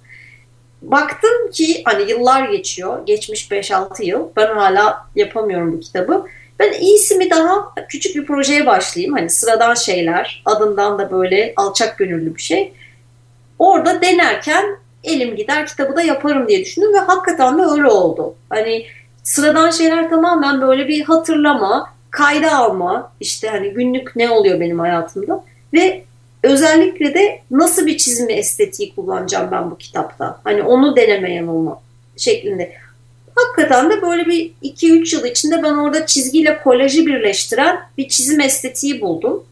[0.82, 3.06] Baktım ki hani yıllar geçiyor.
[3.06, 4.28] Geçmiş 5-6 yıl.
[4.37, 6.26] Ben hala yapamıyorum bu kitabı.
[6.58, 9.14] Ben iyisi mi daha küçük bir projeye başlayayım.
[9.14, 10.42] Hani sıradan şeyler.
[10.44, 12.72] Adından da böyle alçak gönüllü bir şey.
[13.58, 18.34] Orada denerken elim gider kitabı da yaparım diye düşündüm ve hakikaten de öyle oldu.
[18.50, 18.87] Hani
[19.22, 25.44] sıradan şeyler tamamen böyle bir hatırlama, kayda alma, işte hani günlük ne oluyor benim hayatımda
[25.74, 26.04] ve
[26.42, 30.40] özellikle de nasıl bir çizimi estetiği kullanacağım ben bu kitapta.
[30.44, 31.80] Hani onu deneme yanılma
[32.16, 32.72] şeklinde.
[33.34, 39.00] Hakikaten de böyle bir 2-3 yıl içinde ben orada çizgiyle kolajı birleştiren bir çizim estetiği
[39.00, 39.44] buldum.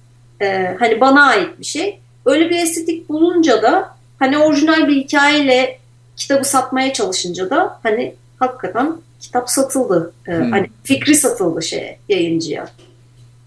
[0.42, 2.00] Ee, hani bana ait bir şey.
[2.26, 5.78] Öyle bir estetik bulunca da hani orijinal bir hikayeyle
[6.16, 10.12] kitabı satmaya çalışınca da hani hakikaten kitap satıldı.
[10.28, 10.52] Ee, hmm.
[10.52, 12.68] Hani fikri satıldı şeye yayıncıya.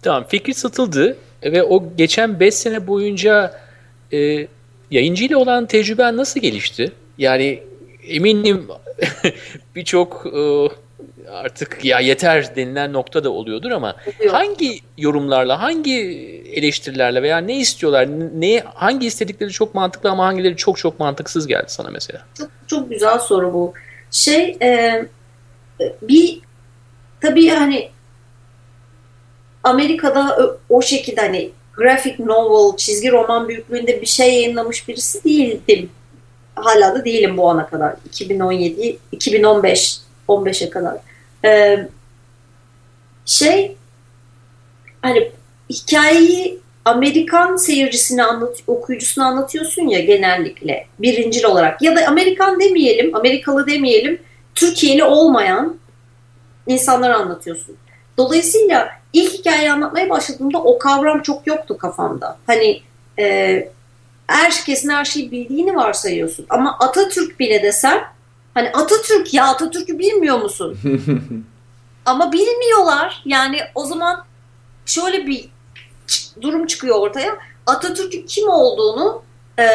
[0.01, 3.59] Tamam fikri satıldı ve o geçen 5 sene boyunca
[4.13, 4.47] e,
[4.91, 6.91] yayıncıyla olan tecrüben nasıl gelişti?
[7.17, 7.63] Yani
[8.07, 8.67] eminim
[9.75, 10.39] birçok e,
[11.31, 14.33] artık ya yeter denilen nokta da oluyordur ama Yok.
[14.33, 15.95] hangi yorumlarla, hangi
[16.53, 21.65] eleştirilerle veya ne istiyorlar, ne hangi istedikleri çok mantıklı ama hangileri çok çok mantıksız geldi
[21.67, 22.21] sana mesela?
[22.37, 23.73] Çok çok güzel soru bu.
[24.11, 25.05] Şey e,
[26.01, 26.41] bir
[27.21, 27.89] tabii hani
[29.63, 35.89] Amerika'da o şekilde hani graphic novel, çizgi roman büyüklüğünde bir şey yayınlamış birisi değildim.
[36.55, 37.95] Hala da değilim bu ana kadar.
[38.05, 41.08] 2017, 2015, 15'e kadar.
[41.45, 41.87] Ee,
[43.25, 43.75] şey
[45.01, 45.31] hani
[45.69, 53.67] hikayeyi Amerikan seyircisine anlat, okuyucusuna anlatıyorsun ya genellikle birincil olarak ya da Amerikan demeyelim, Amerikalı
[53.67, 54.21] demeyelim,
[54.55, 55.77] Türkiye'li olmayan
[56.67, 57.75] insanlara anlatıyorsun.
[58.17, 62.37] Dolayısıyla ilk hikayeyi anlatmaya başladığımda o kavram çok yoktu kafamda.
[62.47, 62.81] Hani
[63.19, 63.69] e,
[64.27, 66.45] herkesin her şeyi bildiğini varsayıyorsun.
[66.49, 68.03] Ama Atatürk bile desen
[68.59, 70.77] hani Atatürk ya Atatürk'ü bilmiyor musun?
[72.05, 73.21] Ama bilmiyorlar.
[73.25, 74.25] Yani o zaman
[74.85, 75.49] şöyle bir
[76.41, 77.37] durum çıkıyor ortaya.
[77.65, 79.21] Atatürk'ün kim olduğunu
[79.59, 79.65] e,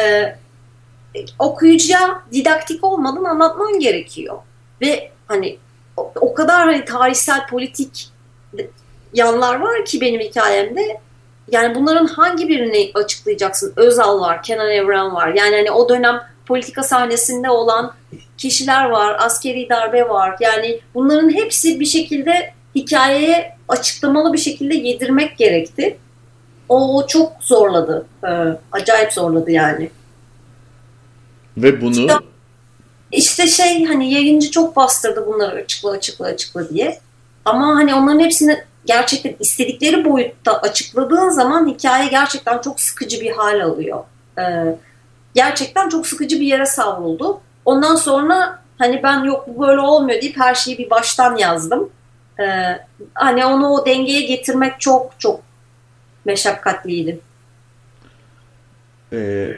[1.39, 4.37] okuyucuya didaktik olmadan anlatman gerekiyor.
[4.81, 5.57] Ve hani
[5.97, 8.09] o, o kadar hani tarihsel politik
[9.13, 11.01] yanlar var ki benim hikayemde.
[11.51, 13.73] Yani bunların hangi birini açıklayacaksın?
[13.75, 15.27] Özal var, Kenan Evren var.
[15.27, 17.93] Yani hani o dönem politika sahnesinde olan
[18.37, 20.35] kişiler var, askeri darbe var.
[20.39, 25.97] Yani bunların hepsi bir şekilde hikayeye açıklamalı bir şekilde yedirmek gerekti.
[26.69, 28.05] O çok zorladı.
[28.23, 28.27] Ee,
[28.71, 29.89] acayip zorladı yani.
[31.57, 32.13] Ve bunu işte,
[33.11, 36.99] işte şey hani yayıncı çok bastırdı bunları açıkla açıkla açıkla diye.
[37.45, 43.59] Ama hani onların hepsini gerçekten istedikleri boyutta açıkladığın zaman hikaye gerçekten çok sıkıcı bir hal
[43.59, 44.03] alıyor.
[44.37, 44.41] Ee,
[45.35, 47.41] gerçekten çok sıkıcı bir yere savruldu.
[47.65, 51.89] Ondan sonra hani ben yok bu böyle olmuyor deyip her şeyi bir baştan yazdım.
[52.39, 52.79] Ee,
[53.13, 55.41] hani onu o dengeye getirmek çok çok
[56.25, 57.19] meşakkatliydi.
[59.13, 59.57] Ee,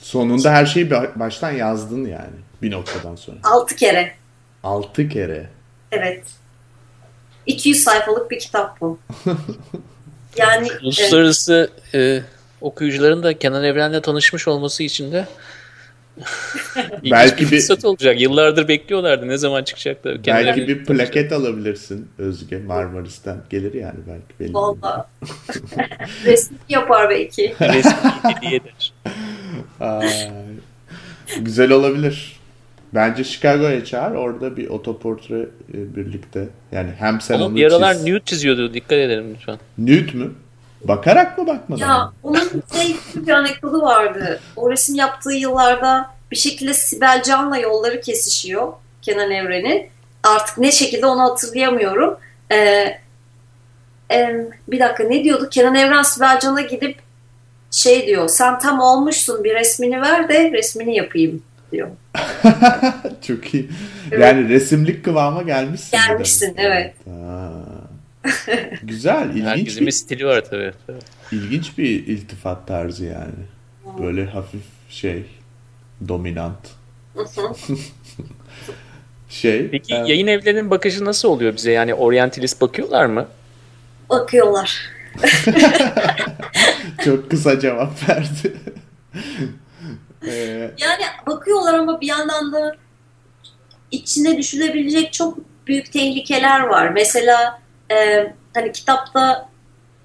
[0.00, 3.38] sonunda her şeyi baştan yazdın yani bir noktadan sonra.
[3.44, 4.14] Altı kere.
[4.62, 5.48] Altı kere.
[5.92, 6.24] Evet.
[7.46, 8.98] 200 sayfalık bir kitap bu.
[10.36, 12.22] yani uluslararası e, e,
[12.64, 15.26] okuyucuların da Kenan Evren'le tanışmış olması için de
[17.10, 18.20] belki bir fırsat olacak.
[18.20, 19.28] Yıllardır bekliyorlardı.
[19.28, 20.22] Ne zaman çıkacak da.
[20.22, 21.32] Kenan belki bir plaket çıkacak.
[21.32, 23.36] alabilirsin Özge Marmaris'ten.
[23.50, 24.54] Gelir yani belki.
[24.54, 25.08] Valla.
[26.24, 27.54] Resmi yapar belki.
[27.60, 28.92] Resmi hediyedir.
[31.40, 32.40] Güzel olabilir.
[32.94, 34.14] Bence Chicago'ya çağır.
[34.14, 35.40] Orada bir otoportre
[35.74, 36.48] e, birlikte.
[36.72, 38.04] Yani hem sen Oğlum, onu bir aralar çiz.
[38.04, 38.74] nude çiziyordu.
[38.74, 39.58] Dikkat edelim lütfen.
[39.78, 40.30] Nude mü?
[40.88, 41.88] Bakarak mı bakmadan?
[41.88, 44.40] Ya onun şey bir anekdotu vardı.
[44.56, 49.86] O resim yaptığı yıllarda bir şekilde Sibel Can'la yolları kesişiyor Kenan Evren'in.
[50.22, 52.16] Artık ne şekilde onu hatırlayamıyorum.
[52.52, 52.98] Ee,
[54.10, 55.48] e, bir dakika ne diyordu?
[55.50, 56.98] Kenan Evren Sibel Can'a gidip
[57.70, 58.28] şey diyor.
[58.28, 61.42] Sen tam olmuşsun bir resmini ver de resmini yapayım
[61.72, 61.88] diyor.
[63.26, 63.70] Çok iyi.
[64.12, 64.20] Evet.
[64.20, 65.90] Yani resimlik kıvama gelmişsin.
[65.90, 66.94] Gelmişsin evet.
[68.82, 70.72] Güzel, ilginç Herkesin bir, stili var tabii.
[70.86, 70.98] tabii.
[71.32, 73.44] İlginç bir iltifat tarzı yani.
[73.98, 75.24] Böyle hafif şey,
[76.08, 76.70] dominant.
[79.28, 79.68] şey.
[79.70, 79.96] Peki e...
[79.96, 81.72] yayın evlerinin bakışı nasıl oluyor bize?
[81.72, 83.28] Yani oryantalist bakıyorlar mı?
[84.10, 84.90] Bakıyorlar.
[87.04, 88.56] Çok kısa cevap verdi.
[90.26, 90.30] Ee,
[90.78, 92.76] yani bakıyorlar ama bir yandan da
[93.90, 96.88] içine düşülebilecek çok büyük tehlikeler var.
[96.88, 97.63] Mesela
[97.94, 99.48] e, hani kitapta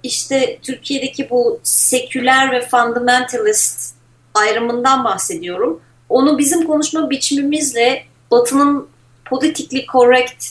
[0.02, 3.94] işte Türkiye'deki bu seküler ve fundamentalist
[4.34, 5.80] ayrımından bahsediyorum.
[6.08, 8.88] Onu bizim konuşma biçimimizle Batı'nın
[9.24, 10.44] politically correct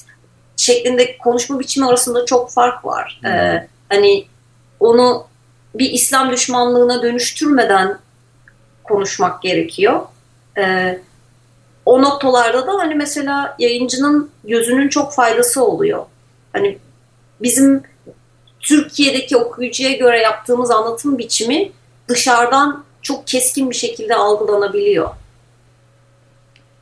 [0.57, 3.19] şeklinde konuşma biçimi arasında çok fark var.
[3.21, 3.31] Hmm.
[3.31, 4.25] Ee, hani
[4.79, 5.27] onu
[5.75, 7.97] bir İslam düşmanlığına dönüştürmeden
[8.83, 10.01] konuşmak gerekiyor.
[10.57, 10.99] Ee,
[11.85, 16.05] o noktalarda da hani mesela yayıncının gözünün çok faydası oluyor.
[16.53, 16.77] Hani
[17.41, 17.83] bizim
[18.59, 21.71] Türkiye'deki okuyucuya göre yaptığımız anlatım biçimi
[22.07, 25.09] dışarıdan çok keskin bir şekilde algılanabiliyor.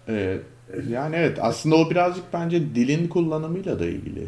[0.08, 0.38] Ee,
[0.90, 4.28] yani evet aslında o birazcık bence dilin kullanımıyla da ilgili.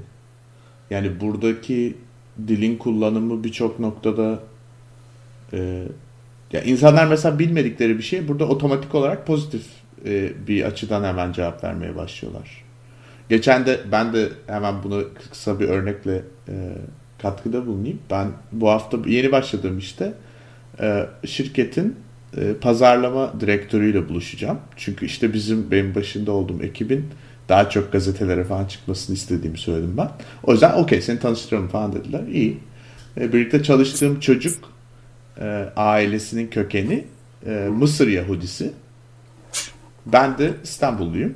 [0.89, 1.98] Yani buradaki
[2.48, 4.39] dilin kullanımı birçok noktada
[5.54, 5.84] e,
[6.52, 9.63] ya insanlar mesela bilmedikleri bir şey burada otomatik olarak pozitif
[10.06, 12.68] e, bir açıdan hemen cevap vermeye başlıyorlar.
[13.30, 16.15] Geçen de ben de hemen bunu kısa bir örnekle
[16.48, 16.54] e,
[17.22, 18.00] katkıda bulunayım.
[18.12, 20.13] Ben bu hafta yeni başladığım işte
[20.82, 21.96] e, şirketin
[22.38, 24.60] e, pazarlama direktörüyle buluşacağım.
[24.76, 27.06] Çünkü işte bizim benim başında olduğum ekibin
[27.50, 30.10] daha çok gazetelere falan çıkmasını istediğimi söyledim ben.
[30.44, 32.22] O yüzden okey seni tanıştıralım falan dediler.
[32.32, 32.58] İyi.
[33.18, 34.70] E, birlikte çalıştığım çocuk
[35.42, 37.06] e, ailesinin kökeni
[37.46, 38.72] e, Mısır Yahudisi.
[40.06, 41.34] Ben de İstanbulluyum.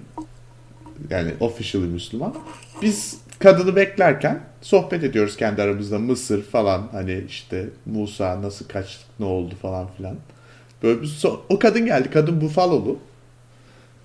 [1.09, 2.35] Yani officially Müslüman.
[2.81, 9.25] Biz kadını beklerken sohbet ediyoruz kendi aramızda Mısır falan hani işte Musa nasıl kaçtık ne
[9.25, 10.15] oldu falan filan.
[10.83, 12.09] Böyle bir so- o kadın geldi.
[12.09, 12.99] Kadın Bufalolu.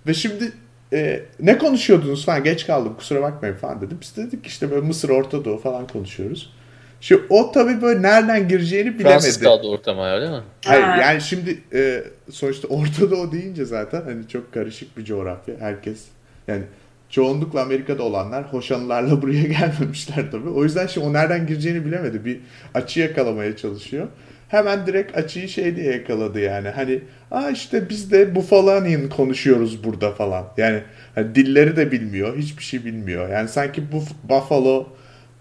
[0.06, 0.52] Ve şimdi
[0.92, 3.98] e, ne konuşuyordunuz falan geç kaldım kusura bakmayın falan dedim.
[4.00, 6.52] Biz dedik işte böyle Mısır Orta Doğu falan konuşuyoruz.
[7.00, 9.08] Şimdi o tabii böyle nereden gireceğini bilemedi.
[9.08, 10.42] Fransız kaldı ortama değil mi?
[10.64, 15.54] Hayır yani şimdi e, sonuçta Orta Doğu deyince zaten hani çok karışık bir coğrafya.
[15.60, 16.04] Herkes
[16.48, 16.62] yani
[17.10, 20.48] çoğunlukla Amerika'da olanlar hoşanlarla buraya gelmemişler tabii.
[20.48, 22.24] O yüzden şimdi o nereden gireceğini bilemedi.
[22.24, 22.40] Bir
[22.74, 24.08] açı yakalamaya çalışıyor.
[24.48, 26.68] Hemen direkt açıyı şey diye yakaladı yani.
[26.68, 30.44] Hani Aa işte biz de Bufalanian konuşuyoruz burada falan.
[30.56, 30.82] Yani
[31.14, 32.36] hani dilleri de bilmiyor.
[32.36, 33.28] Hiçbir şey bilmiyor.
[33.28, 34.86] Yani sanki bu Buffalo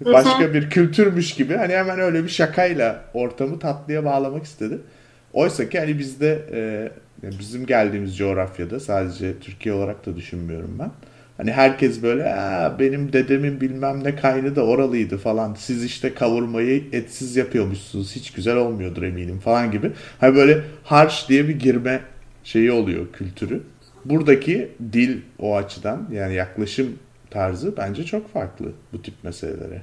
[0.05, 4.77] başka bir kültürmüş gibi hani hemen öyle bir şakayla ortamı tatlıya bağlamak istedi.
[5.33, 6.89] Oysa ki hani bizde e,
[7.39, 10.91] bizim geldiğimiz coğrafyada sadece Türkiye olarak da düşünmüyorum ben.
[11.37, 12.23] Hani herkes böyle
[12.79, 15.53] benim dedemin bilmem ne kaynı da oralıydı falan.
[15.53, 18.15] Siz işte kavurmayı etsiz yapıyormuşsunuz.
[18.15, 19.91] Hiç güzel olmuyordur eminim falan gibi.
[20.19, 22.01] Hani böyle harç diye bir girme
[22.43, 23.63] şeyi oluyor kültürü.
[24.05, 26.99] Buradaki dil o açıdan yani yaklaşım
[27.31, 29.81] tarzı bence çok farklı bu tip meselelere.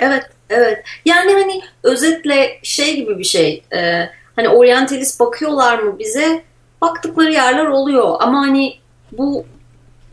[0.00, 0.84] Evet, evet.
[1.04, 3.62] Yani hani özetle şey gibi bir şey.
[3.74, 6.42] E, hani oryantalist bakıyorlar mı bize?
[6.80, 8.16] Baktıkları yerler oluyor.
[8.20, 8.74] Ama hani
[9.12, 9.46] bu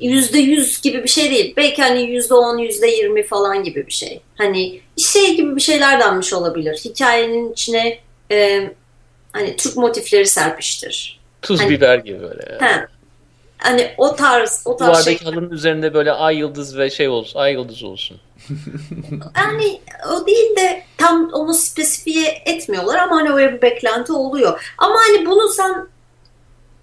[0.02, 1.54] yüzde yüz gibi bir şey değil.
[1.58, 4.22] Belki hani yüzde on, yüzde yirmi falan gibi bir şey.
[4.38, 6.82] Hani şey gibi bir şeyler denmiş olabilir.
[6.86, 8.00] Hikayenin içine
[8.32, 8.70] e,
[9.32, 11.20] hani Türk motifleri serpiştir.
[11.42, 12.58] Tuz hani, biber gibi böyle.
[12.62, 12.72] Yani.
[12.72, 12.88] He,
[13.58, 15.28] hani o tarz o tarz Duvardaki şey...
[15.28, 18.18] halının üzerinde böyle ay yıldız ve şey olsun, ay yıldız olsun.
[19.36, 19.82] yani
[20.12, 24.74] o değil de tam onu spesifiye etmiyorlar ama hani öyle bir beklenti oluyor.
[24.78, 25.88] Ama hani bunu sen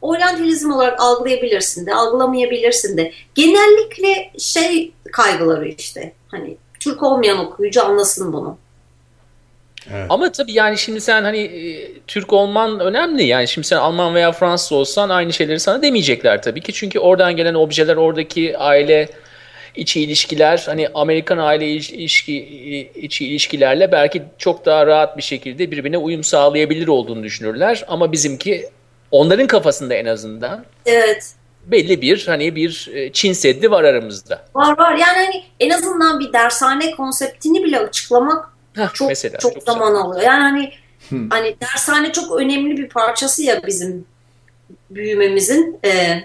[0.09, 3.13] oryantalizm olarak algılayabilirsin de, algılamayabilirsin de.
[3.35, 6.13] Genellikle şey kaygıları işte.
[6.29, 8.59] Hani Türk olmayan okuyucu anlasın bunu.
[9.95, 10.07] Evet.
[10.09, 13.25] Ama tabii yani şimdi sen hani e, Türk olman önemli.
[13.25, 16.73] Yani şimdi sen Alman veya Fransız olsan aynı şeyleri sana demeyecekler tabii ki.
[16.73, 19.09] Çünkü oradan gelen objeler, oradaki aile
[19.77, 22.37] içi ilişkiler, hani Amerikan aile ilişki,
[22.95, 27.85] içi ilişkilerle belki çok daha rahat bir şekilde birbirine uyum sağlayabilir olduğunu düşünürler.
[27.89, 28.69] Ama bizimki
[29.11, 31.33] onların kafasında en azından evet.
[31.67, 34.45] belli bir hani bir e, Çin Seddi var aramızda.
[34.55, 39.55] Var var yani hani en azından bir dershane konseptini bile açıklamak Heh, çok mesela, çok,
[39.55, 40.05] çok zaman güzel.
[40.05, 40.23] alıyor.
[40.23, 40.73] Yani hani
[41.09, 41.31] hmm.
[41.31, 44.07] hani dershane çok önemli bir parçası ya bizim
[44.91, 45.79] büyümemizin.
[45.85, 46.25] Ee,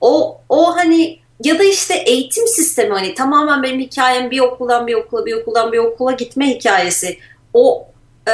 [0.00, 4.94] o o hani ya da işte eğitim sistemi hani tamamen benim hikayem bir okuldan bir
[4.94, 7.18] okula bir okuldan bir okula gitme hikayesi.
[7.54, 7.88] O
[8.28, 8.32] e,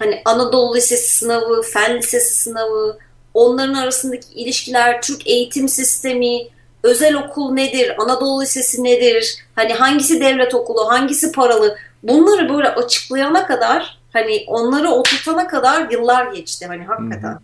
[0.00, 2.98] hani Anadolu Lisesi sınavı, Fen Lisesi sınavı,
[3.34, 6.48] onların arasındaki ilişkiler, Türk eğitim sistemi,
[6.82, 13.46] özel okul nedir, Anadolu Lisesi nedir, hani hangisi devlet okulu, hangisi paralı bunları böyle açıklayana
[13.46, 17.38] kadar hani onları oturtana kadar yıllar geçti hani hakikaten.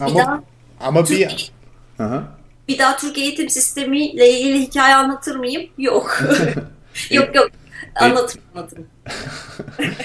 [0.00, 0.42] Ama, bir daha,
[0.80, 1.52] ama Türk, bir
[1.98, 2.24] Aha.
[2.68, 5.70] bir daha Türk eğitim sistemiyle ilgili hikaye anlatır mıyım?
[5.78, 6.20] Yok.
[7.10, 7.50] yok yok.
[8.00, 8.86] Anlatırım anlatırım.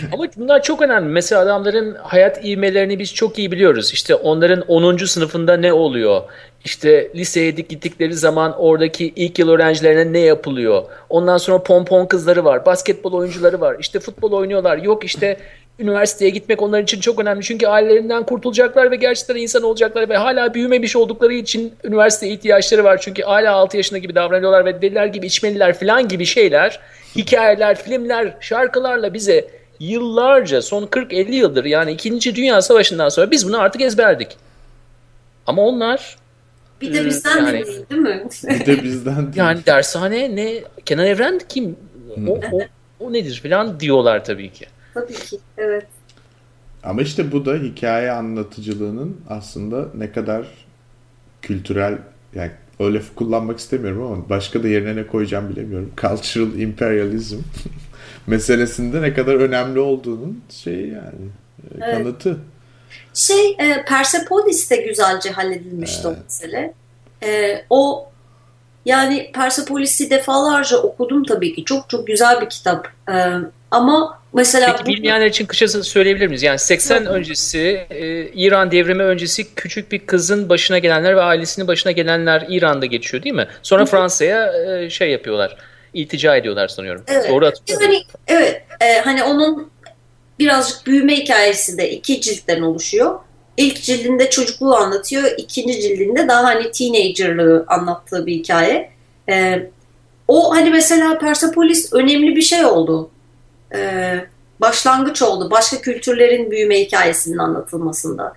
[0.14, 1.10] Ama bunlar çok önemli.
[1.10, 3.94] Mesela adamların hayat ivmelerini biz çok iyi biliyoruz.
[3.94, 4.98] İşte onların 10.
[4.98, 6.22] sınıfında ne oluyor?
[6.66, 10.84] İşte liseye gittikleri zaman oradaki ilk yıl öğrencilerine ne yapılıyor?
[11.10, 14.78] Ondan sonra pompon kızları var, basketbol oyuncuları var, işte futbol oynuyorlar.
[14.78, 15.38] Yok işte
[15.80, 17.44] üniversiteye gitmek onlar için çok önemli.
[17.44, 22.98] Çünkü ailelerinden kurtulacaklar ve gerçekten insan olacaklar ve hala büyümemiş oldukları için üniversite ihtiyaçları var.
[23.02, 26.80] Çünkü hala 6 yaşında gibi davranıyorlar ve deliler gibi içmeliler falan gibi şeyler
[27.16, 29.48] hikayeler, filmler, şarkılarla bize
[29.80, 32.36] yıllarca son 40-50 yıldır yani 2.
[32.36, 34.28] Dünya Savaşı'ndan sonra biz bunu artık ezberdik.
[35.48, 36.18] Ama onlar
[36.82, 38.24] bir de e, bizden yani, de değil değil mi?
[38.44, 39.36] bir de bizden değil.
[39.36, 40.64] Yani dershane ne?
[40.86, 41.76] Kenan Evren kim?
[42.28, 42.62] O, o,
[43.00, 44.66] o nedir falan diyorlar tabii ki.
[44.94, 45.86] Tabii ki evet.
[46.84, 50.48] Ama işte bu da hikaye anlatıcılığının aslında ne kadar
[51.42, 51.98] kültürel
[52.36, 55.92] yani lafı kullanmak istemiyorum ama başka da yerine ne koyacağım bilemiyorum.
[56.02, 57.38] Cultural imperialism
[58.28, 61.26] meselesinde ne kadar önemli olduğunun şeyi yani
[61.64, 61.98] e, evet.
[61.98, 62.38] kanıtı.
[63.14, 66.18] Şey e, Persepolis de güzelce halledilmişti evet.
[66.18, 66.74] o mesele.
[67.24, 68.10] E, o
[68.86, 71.66] yani Persepolis'i defalarca okudum tabii ki.
[71.66, 72.88] Çok çok güzel bir kitap.
[73.10, 73.34] E,
[73.72, 74.76] ama mesela...
[74.76, 76.44] Peki bilmeyenler için kısacası söyleyebilir miyiz?
[76.44, 77.08] Yani 80 evet.
[77.08, 82.86] öncesi, e, İran devrimi öncesi küçük bir kızın başına gelenler ve ailesinin başına gelenler İran'da
[82.86, 83.48] geçiyor değil mi?
[83.64, 85.58] Sonra Fransa'ya e, şey yapıyorlar,
[85.94, 87.04] iltica ediyorlar sanıyorum.
[87.08, 87.30] Evet.
[87.30, 87.86] Doğru hatırlıyorum.
[87.86, 89.72] Yani, evet, e, hani onun
[90.40, 93.20] birazcık büyüme hikayesi de iki ciltten oluşuyor.
[93.58, 98.90] İlk cildinde çocukluğu anlatıyor, ikinci cildinde daha hani teenagerlığı anlattığı bir hikaye.
[99.30, 99.60] E,
[100.28, 103.10] o hani mesela Persepolis önemli bir şey oldu
[103.74, 104.20] e,
[104.62, 105.52] başlangıç oldu.
[105.52, 108.34] Başka kültürlerin büyüme hikayesinin anlatılmasında.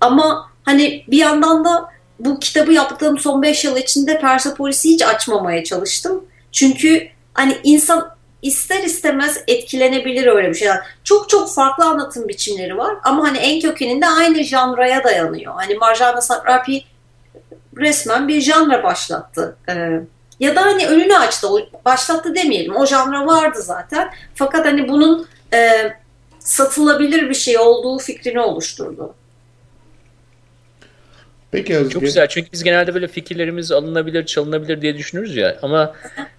[0.00, 5.64] Ama hani bir yandan da bu kitabı yaptığım son 5 yıl içinde Persepolis'i hiç açmamaya
[5.64, 6.24] çalıştım.
[6.52, 10.86] Çünkü hani insan ister istemez etkilenebilir öyle bir şeyler.
[11.04, 15.54] Çok çok farklı anlatım biçimleri var ama hani en kökeninde aynı janraya dayanıyor.
[15.54, 16.84] Hani Marjana Satrapi
[17.76, 19.56] resmen bir janra başlattı.
[19.68, 20.00] Ee,
[20.40, 21.48] ya da hani önünü açtı.
[21.84, 22.76] Başlattı demeyelim.
[22.76, 24.10] O janra vardı zaten.
[24.34, 25.92] Fakat hani bunun e,
[26.38, 29.14] satılabilir bir şey olduğu fikrini oluşturdu.
[31.54, 31.92] Peki Özge.
[31.92, 35.58] Çok güzel çünkü biz genelde böyle fikirlerimiz alınabilir, çalınabilir diye düşünürüz ya.
[35.62, 35.94] Ama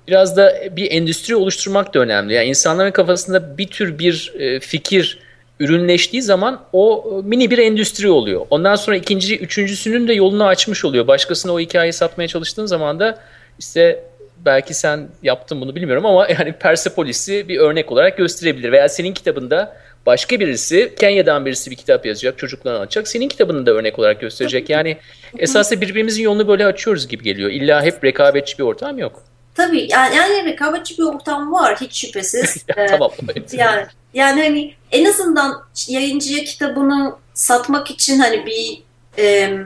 [0.08, 2.34] biraz da bir endüstri oluşturmak da önemli.
[2.34, 5.20] Yani insanların kafasında bir tür bir e, fikir
[5.60, 8.46] ürünleştiği zaman o e, mini bir endüstri oluyor.
[8.50, 11.08] Ondan sonra ikinci, üçüncüsünün de yolunu açmış oluyor.
[11.08, 13.20] Başkasına o hikayeyi satmaya çalıştığın zaman da
[13.60, 14.04] işte
[14.46, 18.72] belki sen yaptın bunu bilmiyorum ama yani Persepolis'i bir örnek olarak gösterebilir.
[18.72, 23.08] Veya senin kitabında başka birisi, Kenya'dan birisi bir kitap yazacak, çocuklarına anlatacak.
[23.08, 24.70] Senin kitabını da örnek olarak gösterecek.
[24.70, 24.98] Yani
[25.38, 27.50] esasında birbirimizin yolunu böyle açıyoruz gibi geliyor.
[27.50, 29.24] İlla hep rekabetçi bir ortam yok.
[29.56, 32.66] Tabii yani, yani rekabetçi bir ortam var hiç şüphesiz.
[32.78, 33.12] ya, tamam.
[33.24, 33.54] Evet.
[33.54, 38.84] Yani, yani hani en azından yayıncıya kitabını satmak için hani bir
[39.24, 39.58] e,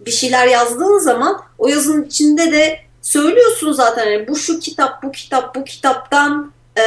[0.00, 5.12] bir şeyler yazdığın zaman o yazının içinde de söylüyorsun zaten hani bu şu kitap, bu
[5.12, 6.82] kitap, bu kitaptan e,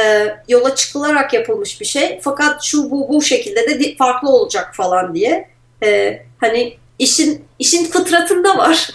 [0.48, 2.20] yola çıkılarak yapılmış bir şey.
[2.22, 5.48] Fakat şu bu bu şekilde de farklı olacak falan diye.
[5.82, 8.88] E, hani işin işin fıtratında var.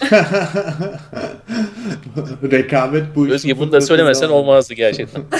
[2.50, 4.34] Rekabet bu işin Özge bunu da söylemesen var.
[4.34, 5.22] olmazdı gerçekten.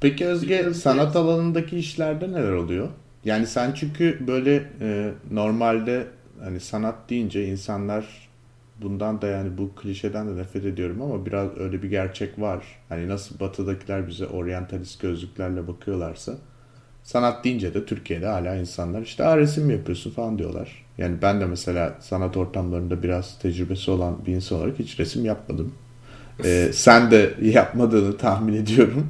[0.00, 2.88] Peki Özge sanat alanındaki işlerde neler oluyor?
[3.24, 6.06] Yani sen çünkü böyle e, normalde
[6.44, 8.23] hani sanat deyince insanlar
[8.84, 12.64] bundan da yani bu klişeden de nefret ediyorum ama biraz öyle bir gerçek var.
[12.88, 16.34] Hani nasıl batıdakiler bize oryantalist gözlüklerle bakıyorlarsa
[17.02, 20.84] sanat deyince de Türkiye'de hala insanlar işte resim mi yapıyorsun falan diyorlar.
[20.98, 25.74] Yani ben de mesela sanat ortamlarında biraz tecrübesi olan bir insan olarak hiç resim yapmadım.
[26.44, 29.08] Ee, sen de yapmadığını tahmin ediyorum.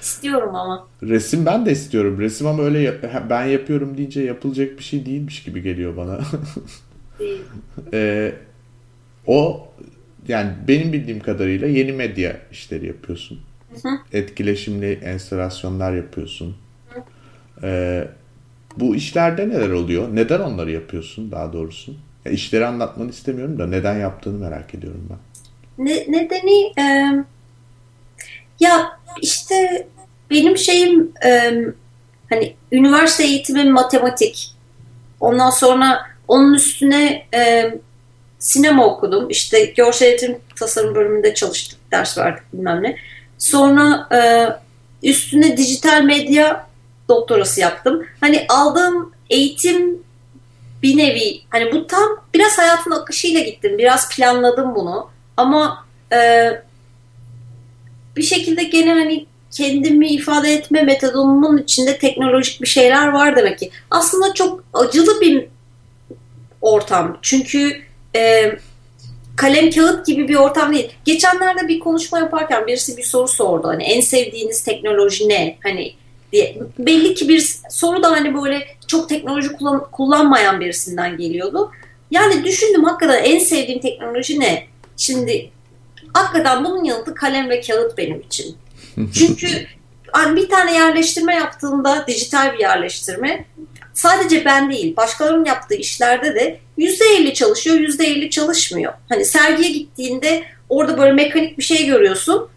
[0.00, 0.86] İstiyorum ama.
[1.02, 2.20] Resim ben de istiyorum.
[2.20, 3.00] Resim ama öyle
[3.30, 6.20] ben yapıyorum deyince yapılacak bir şey değilmiş gibi geliyor bana.
[7.18, 7.42] Değil.
[7.92, 8.32] ee,
[9.26, 9.68] o
[10.28, 13.40] yani benim bildiğim kadarıyla yeni medya işleri yapıyorsun.
[13.70, 13.98] Hı hı.
[14.12, 16.56] Etkileşimli enstalasyonlar yapıyorsun.
[16.88, 17.00] Hı.
[17.66, 18.08] Ee,
[18.76, 20.08] bu işlerde neler oluyor?
[20.16, 21.94] Neden onları yapıyorsun daha doğrusu?
[22.24, 25.18] Ya işleri anlatmanı istemiyorum da neden yaptığını merak ediyorum ben.
[25.84, 27.14] Ne, nedeni e,
[28.60, 29.88] ya işte
[30.30, 31.54] benim şeyim e,
[32.30, 34.50] hani üniversite eğitimi matematik.
[35.20, 37.74] Ondan sonra onun üstüne e,
[38.44, 39.30] sinema okudum.
[39.30, 42.96] İşte görsel iletişim tasarım bölümünde çalıştık, ders verdik bilmem ne.
[43.38, 44.18] Sonra e,
[45.08, 46.66] üstüne dijital medya
[47.08, 48.06] doktorası yaptım.
[48.20, 50.02] Hani aldığım eğitim
[50.82, 53.78] bir nevi hani bu tam biraz hayatın akışıyla gittim.
[53.78, 55.10] Biraz planladım bunu.
[55.36, 56.50] Ama e,
[58.16, 63.70] bir şekilde gene hani kendimi ifade etme metodumun içinde teknolojik bir şeyler var demek ki.
[63.90, 65.46] Aslında çok acılı bir
[66.60, 67.18] ortam.
[67.22, 67.84] Çünkü
[68.16, 68.52] e,
[69.36, 70.90] kalem kağıt gibi bir ortam değil.
[71.04, 73.68] Geçenlerde bir konuşma yaparken birisi bir soru sordu.
[73.68, 75.58] Hani en sevdiğiniz teknoloji ne?
[75.62, 75.94] Hani
[76.32, 76.58] diye.
[76.78, 81.70] Belli ki bir soru da hani böyle çok teknoloji kullan, kullanmayan birisinden geliyordu.
[82.10, 84.66] Yani düşündüm hakikaten en sevdiğim teknoloji ne?
[84.96, 85.50] Şimdi
[86.12, 88.56] hakikaten bunun yanıtı kalem ve kağıt benim için.
[89.14, 89.66] Çünkü
[90.12, 93.44] hani bir tane yerleştirme yaptığımda dijital bir yerleştirme
[93.94, 98.92] sadece ben değil başkalarının yaptığı işlerde de %50 çalışıyor %50 çalışmıyor.
[99.08, 102.48] Hani sergiye gittiğinde orada böyle mekanik bir şey görüyorsun.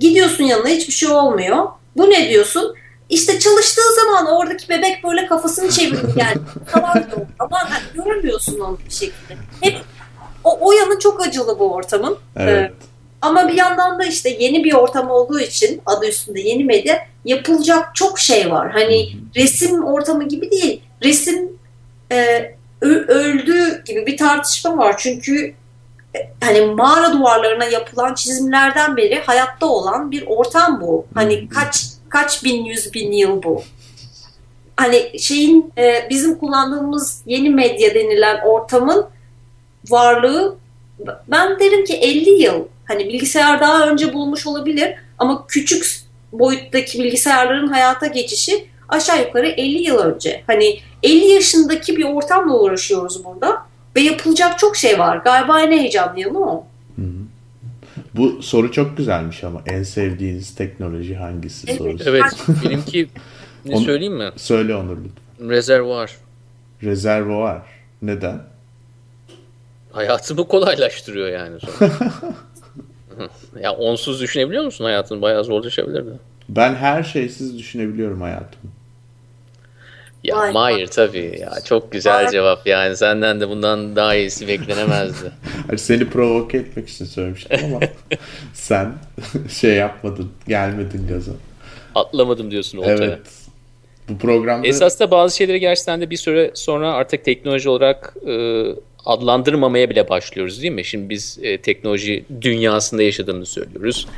[0.00, 1.68] Gidiyorsun yanına hiçbir şey olmuyor.
[1.96, 2.74] Bu ne diyorsun?
[3.08, 6.36] İşte çalıştığı zaman oradaki bebek böyle kafasını çeviriyor yani
[6.66, 7.04] falan.
[7.38, 9.36] Ama yani görmüyorsun onu bir şekilde.
[9.60, 9.76] Hep
[10.44, 12.18] o, o yanı çok acılı bu ortamın.
[12.36, 12.70] Evet.
[12.70, 12.72] Ee,
[13.22, 17.94] ama bir yandan da işte yeni bir ortam olduğu için adı üstünde yeni medya yapılacak
[17.94, 18.72] çok şey var.
[18.72, 20.80] Hani resim ortamı gibi değil.
[21.06, 21.58] Resim
[22.12, 22.50] e,
[22.80, 24.94] öldü gibi bir tartışma var.
[24.98, 25.54] Çünkü
[26.16, 31.06] e, hani mağara duvarlarına yapılan çizimlerden beri hayatta olan bir ortam bu.
[31.14, 33.62] Hani kaç kaç bin yüz bin yıl bu.
[34.76, 39.06] Hani şeyin e, bizim kullandığımız yeni medya denilen ortamın
[39.88, 40.56] varlığı
[41.28, 46.00] ben derim ki 50 yıl Hani bilgisayar daha önce bulunmuş olabilir ama küçük
[46.32, 50.42] boyuttaki bilgisayarların hayata geçişi aşağı yukarı 50 yıl önce.
[50.46, 53.62] Hani 50 yaşındaki bir ortamla uğraşıyoruz burada
[53.96, 55.16] ve yapılacak çok şey var.
[55.16, 56.66] Galiba en heyecanlı yanı o.
[58.14, 61.78] Bu soru çok güzelmiş ama en sevdiğiniz teknoloji hangisi evet.
[61.78, 62.10] sorusu.
[62.10, 62.24] Evet
[62.64, 63.08] benimki
[63.64, 64.30] ne söyleyeyim mi?
[64.36, 65.50] Söyle Onur lütfen.
[65.50, 66.16] Rezervuar.
[66.82, 67.62] Rezervuar.
[68.02, 68.40] Neden?
[69.92, 71.58] Hayatımı kolaylaştırıyor yani.
[73.62, 75.22] ya onsuz düşünebiliyor musun hayatını?
[75.22, 76.10] Bayağı zorlaşabilirdi.
[76.48, 78.72] Ben her şeysiz düşünebiliyorum hayatımı.
[80.26, 82.32] Ya Vay Mahir tabii ya çok güzel Vay.
[82.32, 85.30] cevap yani senden de bundan daha iyisi beklenemezdi.
[85.66, 87.80] Hani seni provoke etmek için söylemiştim ama
[88.52, 88.92] sen
[89.60, 91.32] şey yapmadın gelmedin gaza.
[91.94, 93.04] Atlamadım diyorsun ortaya.
[93.04, 93.20] Evet.
[94.08, 94.66] Bu programda...
[94.66, 98.64] Esas da bazı şeyleri gerçekten de bir süre sonra artık teknoloji olarak e,
[99.04, 100.84] adlandırmamaya bile başlıyoruz değil mi?
[100.84, 104.08] Şimdi biz e, teknoloji dünyasında yaşadığını söylüyoruz.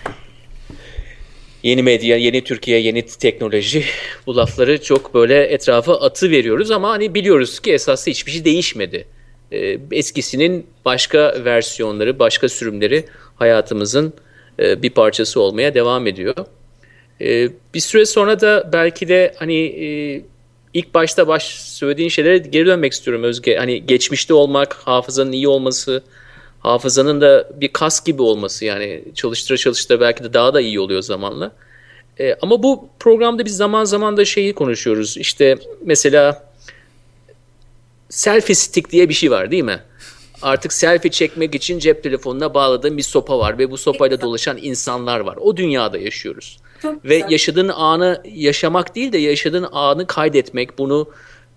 [1.62, 3.84] Yeni medya, yeni Türkiye, yeni teknoloji
[4.26, 9.06] bu lafları çok böyle etrafa atı veriyoruz ama hani biliyoruz ki esasında hiçbir şey değişmedi.
[9.52, 13.04] E, eskisinin başka versiyonları, başka sürümleri
[13.36, 14.12] hayatımızın
[14.60, 16.34] e, bir parçası olmaya devam ediyor.
[17.20, 20.22] E, bir süre sonra da belki de hani e,
[20.74, 23.56] ilk başta baş söylediğin şeylere geri dönmek istiyorum Özge.
[23.56, 26.02] Hani geçmişte olmak, hafızanın iyi olması,
[26.68, 31.02] hafızanın da bir kas gibi olması yani çalıştıra çalıştıra belki de daha da iyi oluyor
[31.02, 31.52] zamanla.
[32.20, 35.16] E, ama bu programda biz zaman zaman da şeyi konuşuyoruz.
[35.16, 36.48] İşte mesela
[38.08, 39.80] selfie stick diye bir şey var değil mi?
[40.42, 45.20] Artık selfie çekmek için cep telefonuna bağladığın bir sopa var ve bu sopayla dolaşan insanlar
[45.20, 45.36] var.
[45.40, 46.58] O dünyada yaşıyoruz.
[46.82, 47.30] Çok Ve güzel.
[47.30, 51.08] yaşadığın anı yaşamak değil de yaşadığın anı kaydetmek, bunu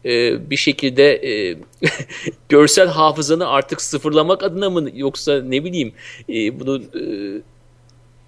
[0.06, 1.58] e, bir şekilde e,
[2.49, 5.93] görsel hafızanı artık sıfırlamak adına mı yoksa ne bileyim
[6.30, 7.04] e, bunu e,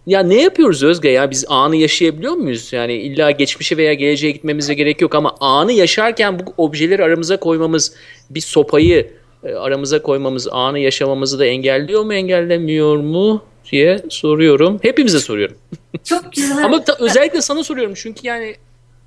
[0.08, 2.74] ya ne yapıyoruz Özge ya biz anı yaşayabiliyor muyuz?
[2.74, 7.94] Yani illa geçmişe veya geleceğe gitmemize gerek yok ama anı yaşarken bu objeleri aramıza koymamız
[8.30, 9.12] bir sopayı
[9.44, 14.80] e, aramıza koymamız anı yaşamamızı da engelliyor mu engellemiyor mu diye soruyorum.
[14.82, 15.58] Hepimize soruyorum.
[16.04, 16.66] Çok güzel.
[16.66, 18.56] Ama ta, özellikle sana soruyorum çünkü yani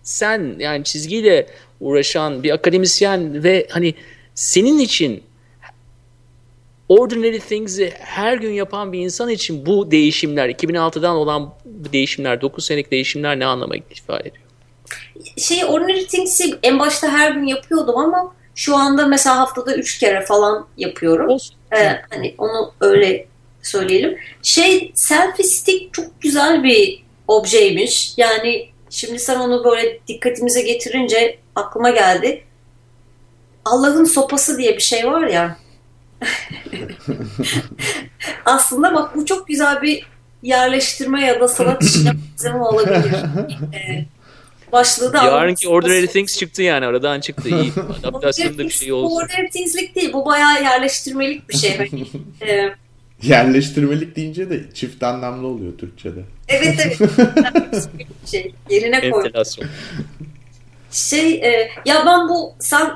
[0.07, 1.47] sen yani çizgiyle
[1.81, 3.95] uğraşan bir akademisyen ve hani
[4.35, 5.23] senin için
[6.89, 12.91] ordinary things'i her gün yapan bir insan için bu değişimler 2006'dan olan değişimler 9 senelik
[12.91, 14.45] değişimler ne anlama ifade ediyor?
[15.37, 20.25] Şey ordinary things'i en başta her gün yapıyordum ama şu anda mesela haftada 3 kere
[20.25, 21.29] falan yapıyorum.
[21.29, 21.57] Olsun.
[21.73, 23.27] Ee, hani onu öyle
[23.63, 24.19] söyleyelim.
[24.43, 28.15] Şey selfie stick çok güzel bir objeymiş.
[28.17, 32.45] Yani şimdi sen onu böyle dikkatimize getirince aklıma geldi.
[33.65, 35.57] Allah'ın sopası diye bir şey var ya.
[38.45, 40.07] Aslında bak bu çok güzel bir
[40.43, 43.15] yerleştirme ya da sanat işine malzeme olabilir.
[43.75, 44.05] Ee,
[44.73, 47.49] başlığı da Yarınki Ordinary Things çıktı yani aradan çıktı.
[47.49, 47.73] İyi
[48.05, 49.11] adaptasyonda bir şey olsun.
[49.11, 50.13] Bu Ordinary Things'lik değil.
[50.13, 51.77] Bu bayağı yerleştirmelik bir şey.
[51.77, 52.07] Hani,
[52.51, 52.75] e,
[53.23, 56.21] Yerleştirmelik deyince de çift anlamlı oluyor Türkçe'de.
[56.49, 56.99] Evet evet.
[58.27, 59.31] şey, yerine koy.
[60.91, 62.91] Şey e, ya ben bu sen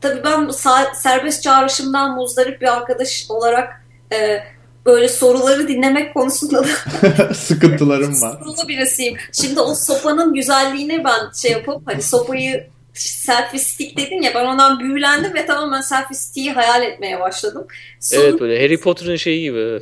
[0.00, 0.50] tabii ben
[0.94, 4.42] serbest çağrışımdan muzdarip bir arkadaş olarak e,
[4.86, 8.38] böyle soruları dinlemek konusunda da sıkıntılarım var.
[8.38, 9.16] Sorulu birisiyim.
[9.32, 14.80] Şimdi o sopanın güzelliğine ben şey yapıp hani sopayı selfie stick dedin ya ben ondan
[14.80, 17.66] büyülendim ve tamamen selfie stick'i hayal etmeye başladım.
[18.00, 18.20] Soru...
[18.20, 19.80] Evet böyle Harry Potter'ın şeyi gibi.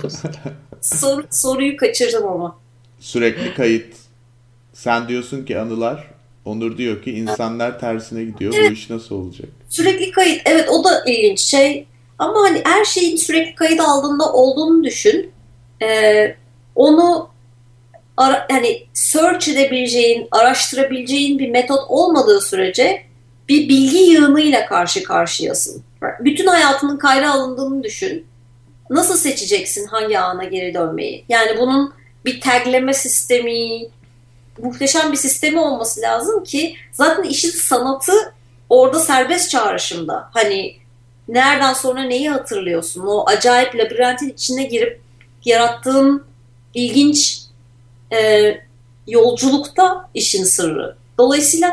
[0.80, 2.58] Sor, soruyu kaçırdım ama.
[3.00, 3.94] Sürekli kayıt.
[4.72, 6.06] Sen diyorsun ki anılar,
[6.46, 8.54] Onur diyor ki insanlar tersine gidiyor.
[8.56, 8.70] Evet.
[8.70, 9.48] Bu iş nasıl olacak?
[9.68, 10.42] Sürekli kayıt.
[10.44, 11.86] Evet o da ilginç şey.
[12.18, 15.30] Ama hani her şeyin sürekli kayıt aldığında olduğunu düşün.
[15.82, 16.36] Ee,
[16.74, 17.28] onu
[18.16, 23.02] ara, hani search edebileceğin, araştırabileceğin bir metot olmadığı sürece
[23.48, 25.82] bir bilgi yığınıyla karşı karşıyasın.
[26.20, 28.26] Bütün hayatının kayda alındığını düşün.
[28.90, 31.24] Nasıl seçeceksin hangi ana geri dönmeyi?
[31.28, 31.94] Yani bunun
[32.24, 33.86] bir tagleme sistemi,
[34.58, 38.12] muhteşem bir sistemi olması lazım ki zaten işin sanatı
[38.70, 40.30] orada serbest çağrışımda.
[40.32, 40.76] Hani
[41.28, 43.06] nereden sonra neyi hatırlıyorsun?
[43.06, 45.00] O acayip labirentin içine girip
[45.44, 46.24] yarattığın
[46.74, 47.45] ilginç
[48.12, 48.52] e,
[49.06, 50.96] yolculukta işin sırrı.
[51.18, 51.70] Dolayısıyla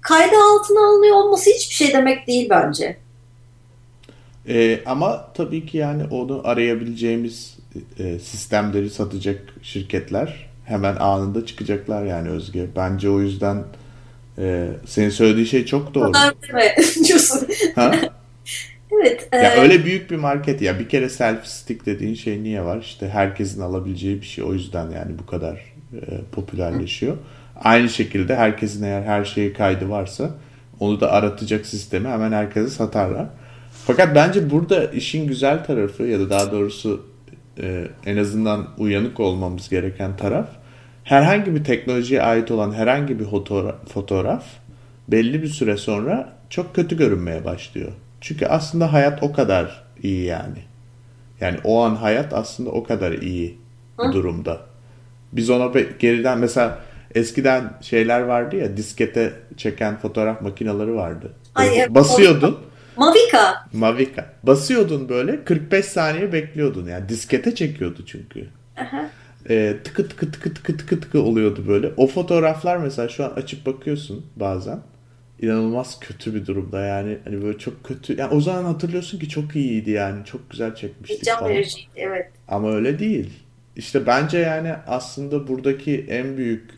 [0.00, 2.96] kayda altına alınıyor olması hiçbir şey demek değil bence.
[4.48, 7.56] E, ama tabii ki yani onu arayabileceğimiz
[7.98, 12.66] e, sistemleri satacak şirketler hemen anında çıkacaklar yani Özge.
[12.76, 13.64] Bence o yüzden
[14.38, 16.12] e, senin söylediği şey çok doğru.
[17.74, 17.94] Ha?
[18.92, 19.28] evet.
[19.32, 19.60] Ya e...
[19.60, 22.80] öyle büyük bir market ya bir kere selfie stick dediğin şey niye var?
[22.80, 24.44] İşte herkesin alabileceği bir şey.
[24.44, 25.75] O yüzden yani bu kadar
[26.32, 27.16] popülerleşiyor.
[27.56, 30.30] Aynı şekilde herkesin eğer her şeyi kaydı varsa
[30.80, 33.26] onu da aratacak sistemi hemen herkese satarlar.
[33.86, 37.06] Fakat bence burada işin güzel tarafı ya da daha doğrusu
[37.58, 40.48] e, en azından uyanık olmamız gereken taraf
[41.04, 44.44] herhangi bir teknolojiye ait olan herhangi bir fotoğraf, fotoğraf
[45.08, 47.92] belli bir süre sonra çok kötü görünmeye başlıyor.
[48.20, 50.58] Çünkü aslında hayat o kadar iyi yani.
[51.40, 53.58] Yani o an hayat aslında o kadar iyi
[54.12, 54.60] durumda.
[55.36, 56.78] Biz ona geriden mesela
[57.14, 61.32] eskiden şeyler vardı ya diskete çeken fotoğraf makineleri vardı.
[61.54, 62.58] Ay, Basıyordun.
[62.96, 63.54] Mavica.
[63.72, 64.26] Mavica.
[64.42, 68.46] Basıyordun böyle 45 saniye bekliyordun yani diskete çekiyordu çünkü.
[68.76, 69.10] Aha.
[69.50, 71.90] Ee, tıkı tıkı tıkı tıkı tıkı tıkı oluyordu böyle.
[71.96, 74.80] O fotoğraflar mesela şu an açıp bakıyorsun bazen.
[75.42, 78.16] inanılmaz kötü bir durumda yani hani böyle çok kötü.
[78.20, 82.30] Yani o zaman hatırlıyorsun ki çok iyiydi yani çok güzel çekmiştik Can vericiydi evet.
[82.48, 83.45] Ama öyle değil.
[83.76, 86.70] İşte bence yani aslında buradaki en büyük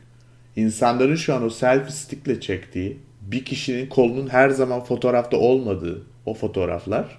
[0.56, 6.34] insanların şu an o selfie stickle çektiği bir kişinin kolunun her zaman fotoğrafta olmadığı o
[6.34, 7.18] fotoğraflar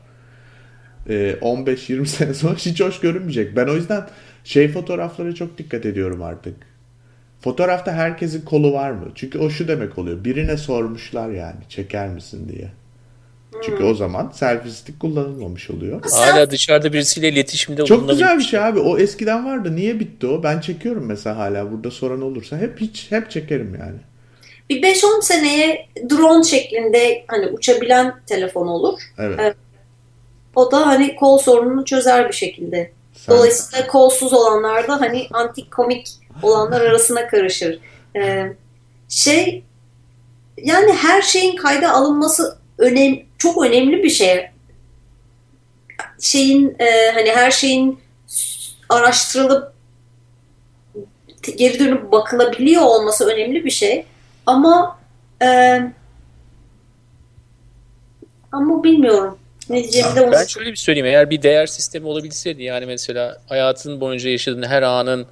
[1.08, 3.56] 15-20 e, sene sonra hiç hoş görünmeyecek.
[3.56, 4.08] Ben o yüzden
[4.44, 6.56] şey fotoğraflara çok dikkat ediyorum artık.
[7.42, 9.12] Fotoğrafta herkesin kolu var mı?
[9.16, 10.24] Çünkü o şu demek oluyor.
[10.24, 12.72] Birine sormuşlar yani çeker misin diye.
[13.64, 16.02] Çünkü o zaman selfie stick kullanılmamış oluyor.
[16.12, 18.80] Hala dışarıda birisiyle iletişimde Çok güzel bir şey abi.
[18.80, 19.76] O eskiden vardı.
[19.76, 20.44] Niye bitti o?
[20.44, 21.72] Ben çekiyorum mesela hala.
[21.72, 24.00] Burada soran olursa hep hiç hep çekerim yani
[24.70, 29.02] bir 5-10 seneye drone şeklinde hani uçabilen telefon olur.
[29.18, 29.40] Evet.
[29.42, 29.56] evet.
[30.56, 32.92] O da hani kol sorununu çözer bir şekilde.
[33.14, 33.36] Sen...
[33.36, 36.08] Dolayısıyla kolsuz olanlar da hani antik komik
[36.44, 37.80] olanlar arasına karışır.
[38.16, 38.54] Ee,
[39.10, 39.64] şey
[40.58, 44.50] yani her şeyin kayda alınması önem çok önemli bir şey.
[46.22, 48.00] Şeyin e, hani her şeyin
[48.90, 49.74] araştırılıp
[51.58, 54.06] geri dönüp bakılabiliyor olması önemli bir şey.
[54.46, 55.00] Ama
[55.42, 55.80] e,
[58.52, 59.38] ama bilmiyorum.
[59.70, 61.06] Ne diyeceğimi de Ben şöyle bir söyleyeyim.
[61.06, 65.28] Eğer bir değer sistemi olabilseydi yani mesela hayatın boyunca yaşadığın her anın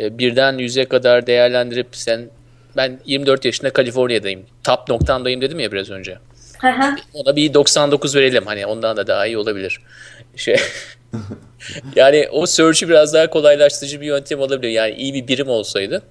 [0.00, 2.30] e, birden yüze kadar değerlendirip sen
[2.76, 4.46] ben 24 yaşında Kaliforniya'dayım.
[4.64, 6.18] Top noktandayım dedim ya biraz önce.
[7.14, 8.46] Ona bir 99 verelim.
[8.46, 9.80] Hani ondan da daha iyi olabilir.
[10.36, 10.56] Şey
[11.96, 14.72] yani o search'ü biraz daha kolaylaştırıcı bir yöntem olabilir.
[14.72, 16.02] Yani iyi bir birim olsaydı.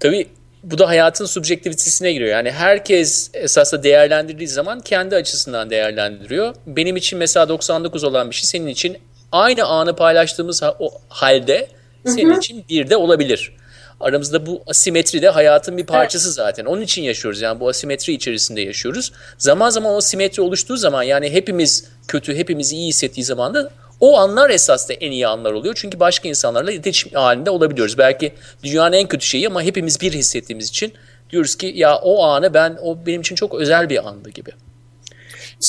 [0.00, 0.26] Tabii
[0.62, 2.30] bu da hayatın subjektivitesine giriyor.
[2.30, 6.54] Yani herkes esasında değerlendirdiği zaman kendi açısından değerlendiriyor.
[6.66, 8.98] Benim için mesela 99 olan bir şey senin için
[9.32, 10.62] aynı anı paylaştığımız
[11.08, 11.68] halde
[12.06, 12.38] senin hı hı.
[12.38, 13.52] için bir de olabilir.
[14.00, 16.64] Aramızda bu asimetri de hayatın bir parçası zaten.
[16.64, 19.12] Onun için yaşıyoruz yani bu asimetri içerisinde yaşıyoruz.
[19.38, 23.70] Zaman zaman o simetri oluştuğu zaman yani hepimiz kötü, hepimiz iyi hissettiği zaman da
[24.00, 25.74] o anlar esas da en iyi anlar oluyor.
[25.74, 27.98] Çünkü başka insanlarla iletişim halinde olabiliyoruz.
[27.98, 28.32] Belki
[28.62, 30.92] dünyanın en kötü şeyi ama hepimiz bir hissettiğimiz için
[31.30, 34.50] diyoruz ki ya o anı ben o benim için çok özel bir andı gibi.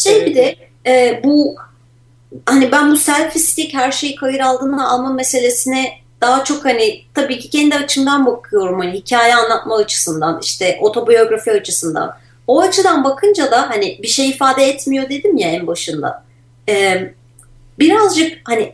[0.04, 0.56] Şey bir de
[0.86, 1.56] e, bu
[2.46, 7.40] hani ben bu selfie stick her şeyi kayır aldığını alma meselesine daha çok hani tabii
[7.40, 12.18] ki kendi açımdan bakıyorum hani hikaye anlatma açısından işte otobiyografi açısından.
[12.48, 16.24] O açıdan bakınca da hani bir şey ifade etmiyor dedim ya en başında.
[16.70, 17.14] Ee,
[17.80, 18.74] birazcık hani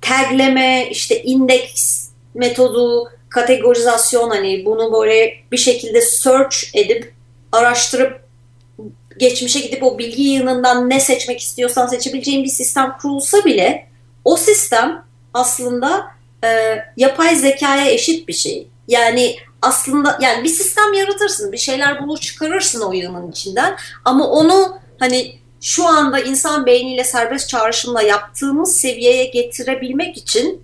[0.00, 7.12] tagleme, işte indeks metodu, kategorizasyon hani bunu böyle bir şekilde search edip
[7.52, 8.24] araştırıp
[9.18, 13.86] geçmişe gidip o bilgi yığınından ne seçmek istiyorsan seçebileceğin bir sistem kurulsa bile
[14.24, 15.04] o sistem
[15.34, 16.13] aslında
[16.44, 18.68] e, yapay zekaya eşit bir şey.
[18.88, 24.78] Yani aslında yani bir sistem yaratırsın, bir şeyler bulur çıkarırsın o yığının içinden ama onu
[24.98, 30.62] hani şu anda insan beyniyle serbest çağrışımla yaptığımız seviyeye getirebilmek için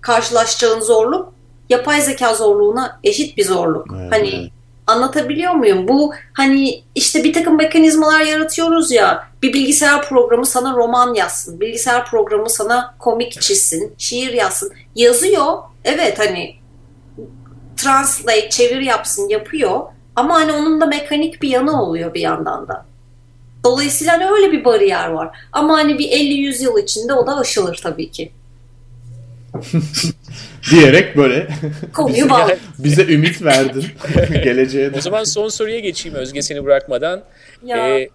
[0.00, 1.34] karşılaşacağın zorluk
[1.68, 3.86] yapay zeka zorluğuna eşit bir zorluk.
[3.98, 4.12] Evet.
[4.12, 4.50] Hani
[4.86, 5.88] Anlatabiliyor muyum?
[5.88, 9.28] Bu hani işte bir takım mekanizmalar yaratıyoruz ya.
[9.42, 11.60] Bir bilgisayar programı sana roman yazsın.
[11.60, 13.94] Bilgisayar programı sana komik çizsin.
[13.98, 14.72] Şiir yazsın.
[14.94, 15.58] Yazıyor.
[15.84, 16.56] Evet hani
[17.76, 19.80] translate, çevir yapsın yapıyor.
[20.16, 22.86] Ama hani onun da mekanik bir yanı oluyor bir yandan da.
[23.64, 25.38] Dolayısıyla hani öyle bir bariyer var.
[25.52, 28.32] Ama hani bir 50-100 yıl içinde o da aşılır tabii ki.
[30.70, 31.48] diyerek böyle
[31.94, 32.58] Konuyu bağlı.
[32.78, 33.84] bize ümit verdin
[34.44, 34.90] geleceğe.
[34.96, 37.24] O zaman son soruya geçeyim Özge seni bırakmadan.
[37.64, 37.98] Ya.
[37.98, 38.08] Ee,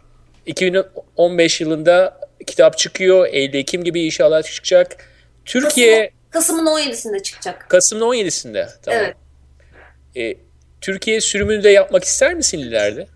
[0.46, 3.28] 2015 yılında kitap çıkıyor.
[3.32, 4.98] Eylül-Ekim gibi inşallah çıkacak.
[5.46, 7.70] Türkiye Kasım'ın 17'sinde çıkacak.
[7.70, 8.68] Kasım'ın 17'sinde.
[8.86, 9.02] Tamam.
[9.04, 9.16] Evet.
[10.18, 10.38] Ee,
[10.82, 13.08] Türkiye sürümünü de yapmak ister misin ileride?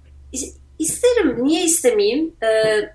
[0.80, 1.38] İsterim.
[1.48, 2.34] Niye istemeyeyim?
[2.44, 2.90] Ee,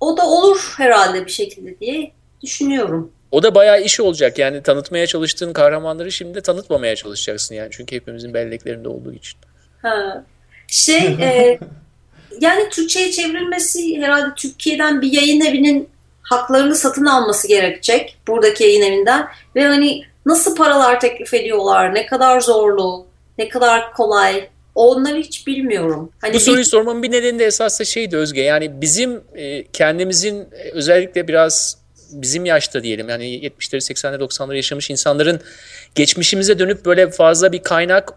[0.00, 3.12] o da olur herhalde bir şekilde diye düşünüyorum.
[3.36, 4.38] O da bayağı iş olacak.
[4.38, 7.68] Yani tanıtmaya çalıştığın kahramanları şimdi de tanıtmamaya çalışacaksın yani.
[7.70, 9.38] Çünkü hepimizin belleklerinde olduğu için.
[9.82, 10.24] Ha.
[10.66, 11.58] Şey e,
[12.40, 15.88] yani Türkçe'ye çevrilmesi herhalde Türkiye'den bir yayın evinin
[16.22, 18.16] haklarını satın alması gerekecek.
[18.26, 19.28] Buradaki yayın evinden.
[19.56, 23.06] Ve hani nasıl paralar teklif ediyorlar, ne kadar zorlu,
[23.38, 26.10] ne kadar kolay onları hiç bilmiyorum.
[26.20, 28.42] Hani Bu bir- soruyu sormamın bir nedeni de esasında şeydi Özge.
[28.42, 34.90] Yani bizim e, kendimizin e, özellikle biraz bizim yaşta diyelim yani 70'leri 80'leri 90'ları yaşamış
[34.90, 35.40] insanların
[35.94, 38.12] geçmişimize dönüp böyle fazla bir kaynak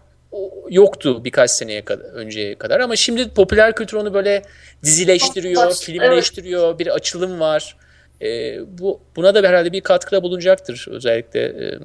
[0.70, 4.42] yoktu birkaç seneye kadar önceye kadar ama şimdi popüler kültür onu böyle
[4.84, 5.80] dizileştiriyor, Evet.
[5.80, 7.76] filmleştiriyor, bir açılım var.
[8.22, 11.78] E, bu buna da herhalde bir katkıda bulunacaktır özellikle e,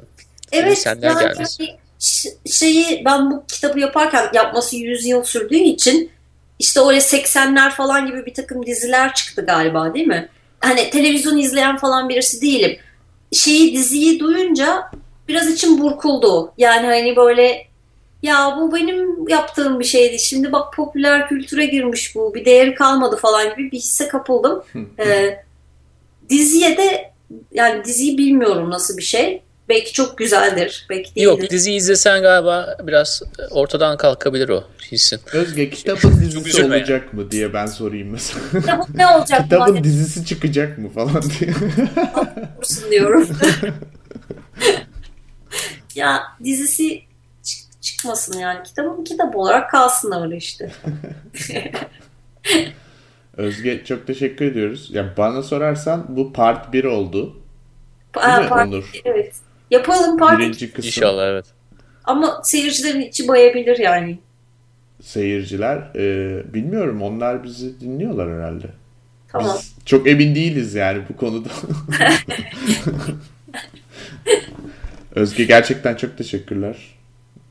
[0.51, 1.64] Evet müzisyenler yani gelmesi.
[1.64, 1.78] hani
[2.51, 6.12] şeyi ben bu kitabı yaparken yapması 100 yıl sürdüğü için
[6.60, 10.30] işte öyle 80'ler falan gibi bir takım diziler çıktı galiba değil mi?
[10.66, 12.78] Hani televizyon izleyen falan birisi değilim.
[13.32, 14.91] Şeyi diziyi duyunca
[15.28, 16.53] biraz içim burkuldu.
[16.57, 17.68] Yani hani böyle
[18.22, 20.20] ya bu benim yaptığım bir şeydi.
[20.20, 22.34] Şimdi bak popüler kültüre girmiş bu.
[22.34, 24.63] Bir değeri kalmadı falan gibi bir hisse kapıldım.
[24.99, 25.39] Ee,
[26.30, 27.11] diziye de
[27.51, 29.41] yani diziyi bilmiyorum nasıl bir şey.
[29.70, 30.86] Belki çok güzeldir.
[30.89, 31.22] Belki değildir.
[31.28, 35.20] Yok dizi izlesen galiba biraz ortadan kalkabilir o hissin.
[35.34, 38.41] Özge kitabın dizisi olacak mı diye ben sorayım mesela.
[38.51, 41.53] Kitabın ne olacak kitabın madem dizisi çıkacak mı falan diye.
[42.57, 43.30] olursun diyorum.
[45.95, 47.01] ya dizisi
[47.43, 48.63] çık- çıkmasın yani.
[48.63, 50.72] Kitabın kitap olarak kalsın öyle işte.
[53.38, 54.89] Özge çok teşekkür ediyoruz.
[54.91, 57.38] Ya bana sorarsan bu part 1 oldu.
[58.16, 58.91] Aa, mi part- Onur?
[59.05, 59.34] Evet.
[59.72, 61.45] Yapalım parti Birinci kısım İnşallah evet.
[62.03, 64.20] ama seyircilerin içi bayabilir yani.
[65.01, 68.68] seyirciler e, bilmiyorum onlar bizi dinliyorlar herhalde.
[69.28, 69.57] Tamam.
[69.59, 71.49] Biz çok emin değiliz yani bu konuda.
[75.16, 76.76] Özge gerçekten çok teşekkürler.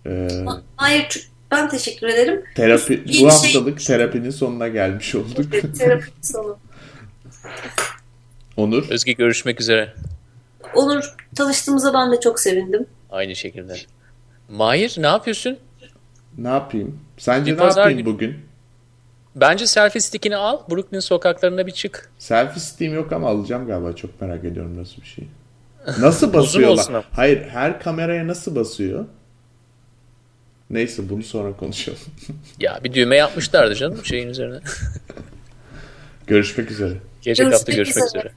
[0.07, 0.29] Ee,
[0.77, 2.43] Hayır ben teşekkür ederim.
[2.55, 5.47] terapi İyi bu şey- haftalık terapinin sonuna gelmiş olduk.
[5.53, 6.59] Evet, terapi sonu.
[8.57, 9.95] Onur Özge görüşmek üzere.
[10.77, 12.87] Onur tanıştığımıza ben de çok sevindim.
[13.11, 13.75] Aynı şekilde.
[14.49, 15.59] Mahir ne yapıyorsun?
[16.39, 17.01] ne yapayım?
[17.19, 18.07] Sence Bir ne yapayım günü.
[18.07, 18.37] bugün?
[19.37, 20.59] Bence selfie stickini al.
[20.71, 22.11] Brooklyn sokaklarına bir çık.
[22.19, 23.93] Selfie Steam yok ama alacağım galiba.
[23.97, 25.25] Çok merak ediyorum nasıl bir şey.
[25.87, 26.85] Nasıl olsun basıyorlar?
[26.89, 27.05] ama.
[27.13, 29.05] Hayır, her kameraya nasıl basıyor?
[30.71, 31.99] Neyse bunu sonra konuşalım.
[32.61, 34.59] Ya bir düğme yapmışlardı canım şeyin üzerine.
[36.27, 36.95] Görüşmek üzere.
[37.23, 38.21] Gelecek hafta Görüşmek görüşmek üzere.
[38.21, 38.33] üzere.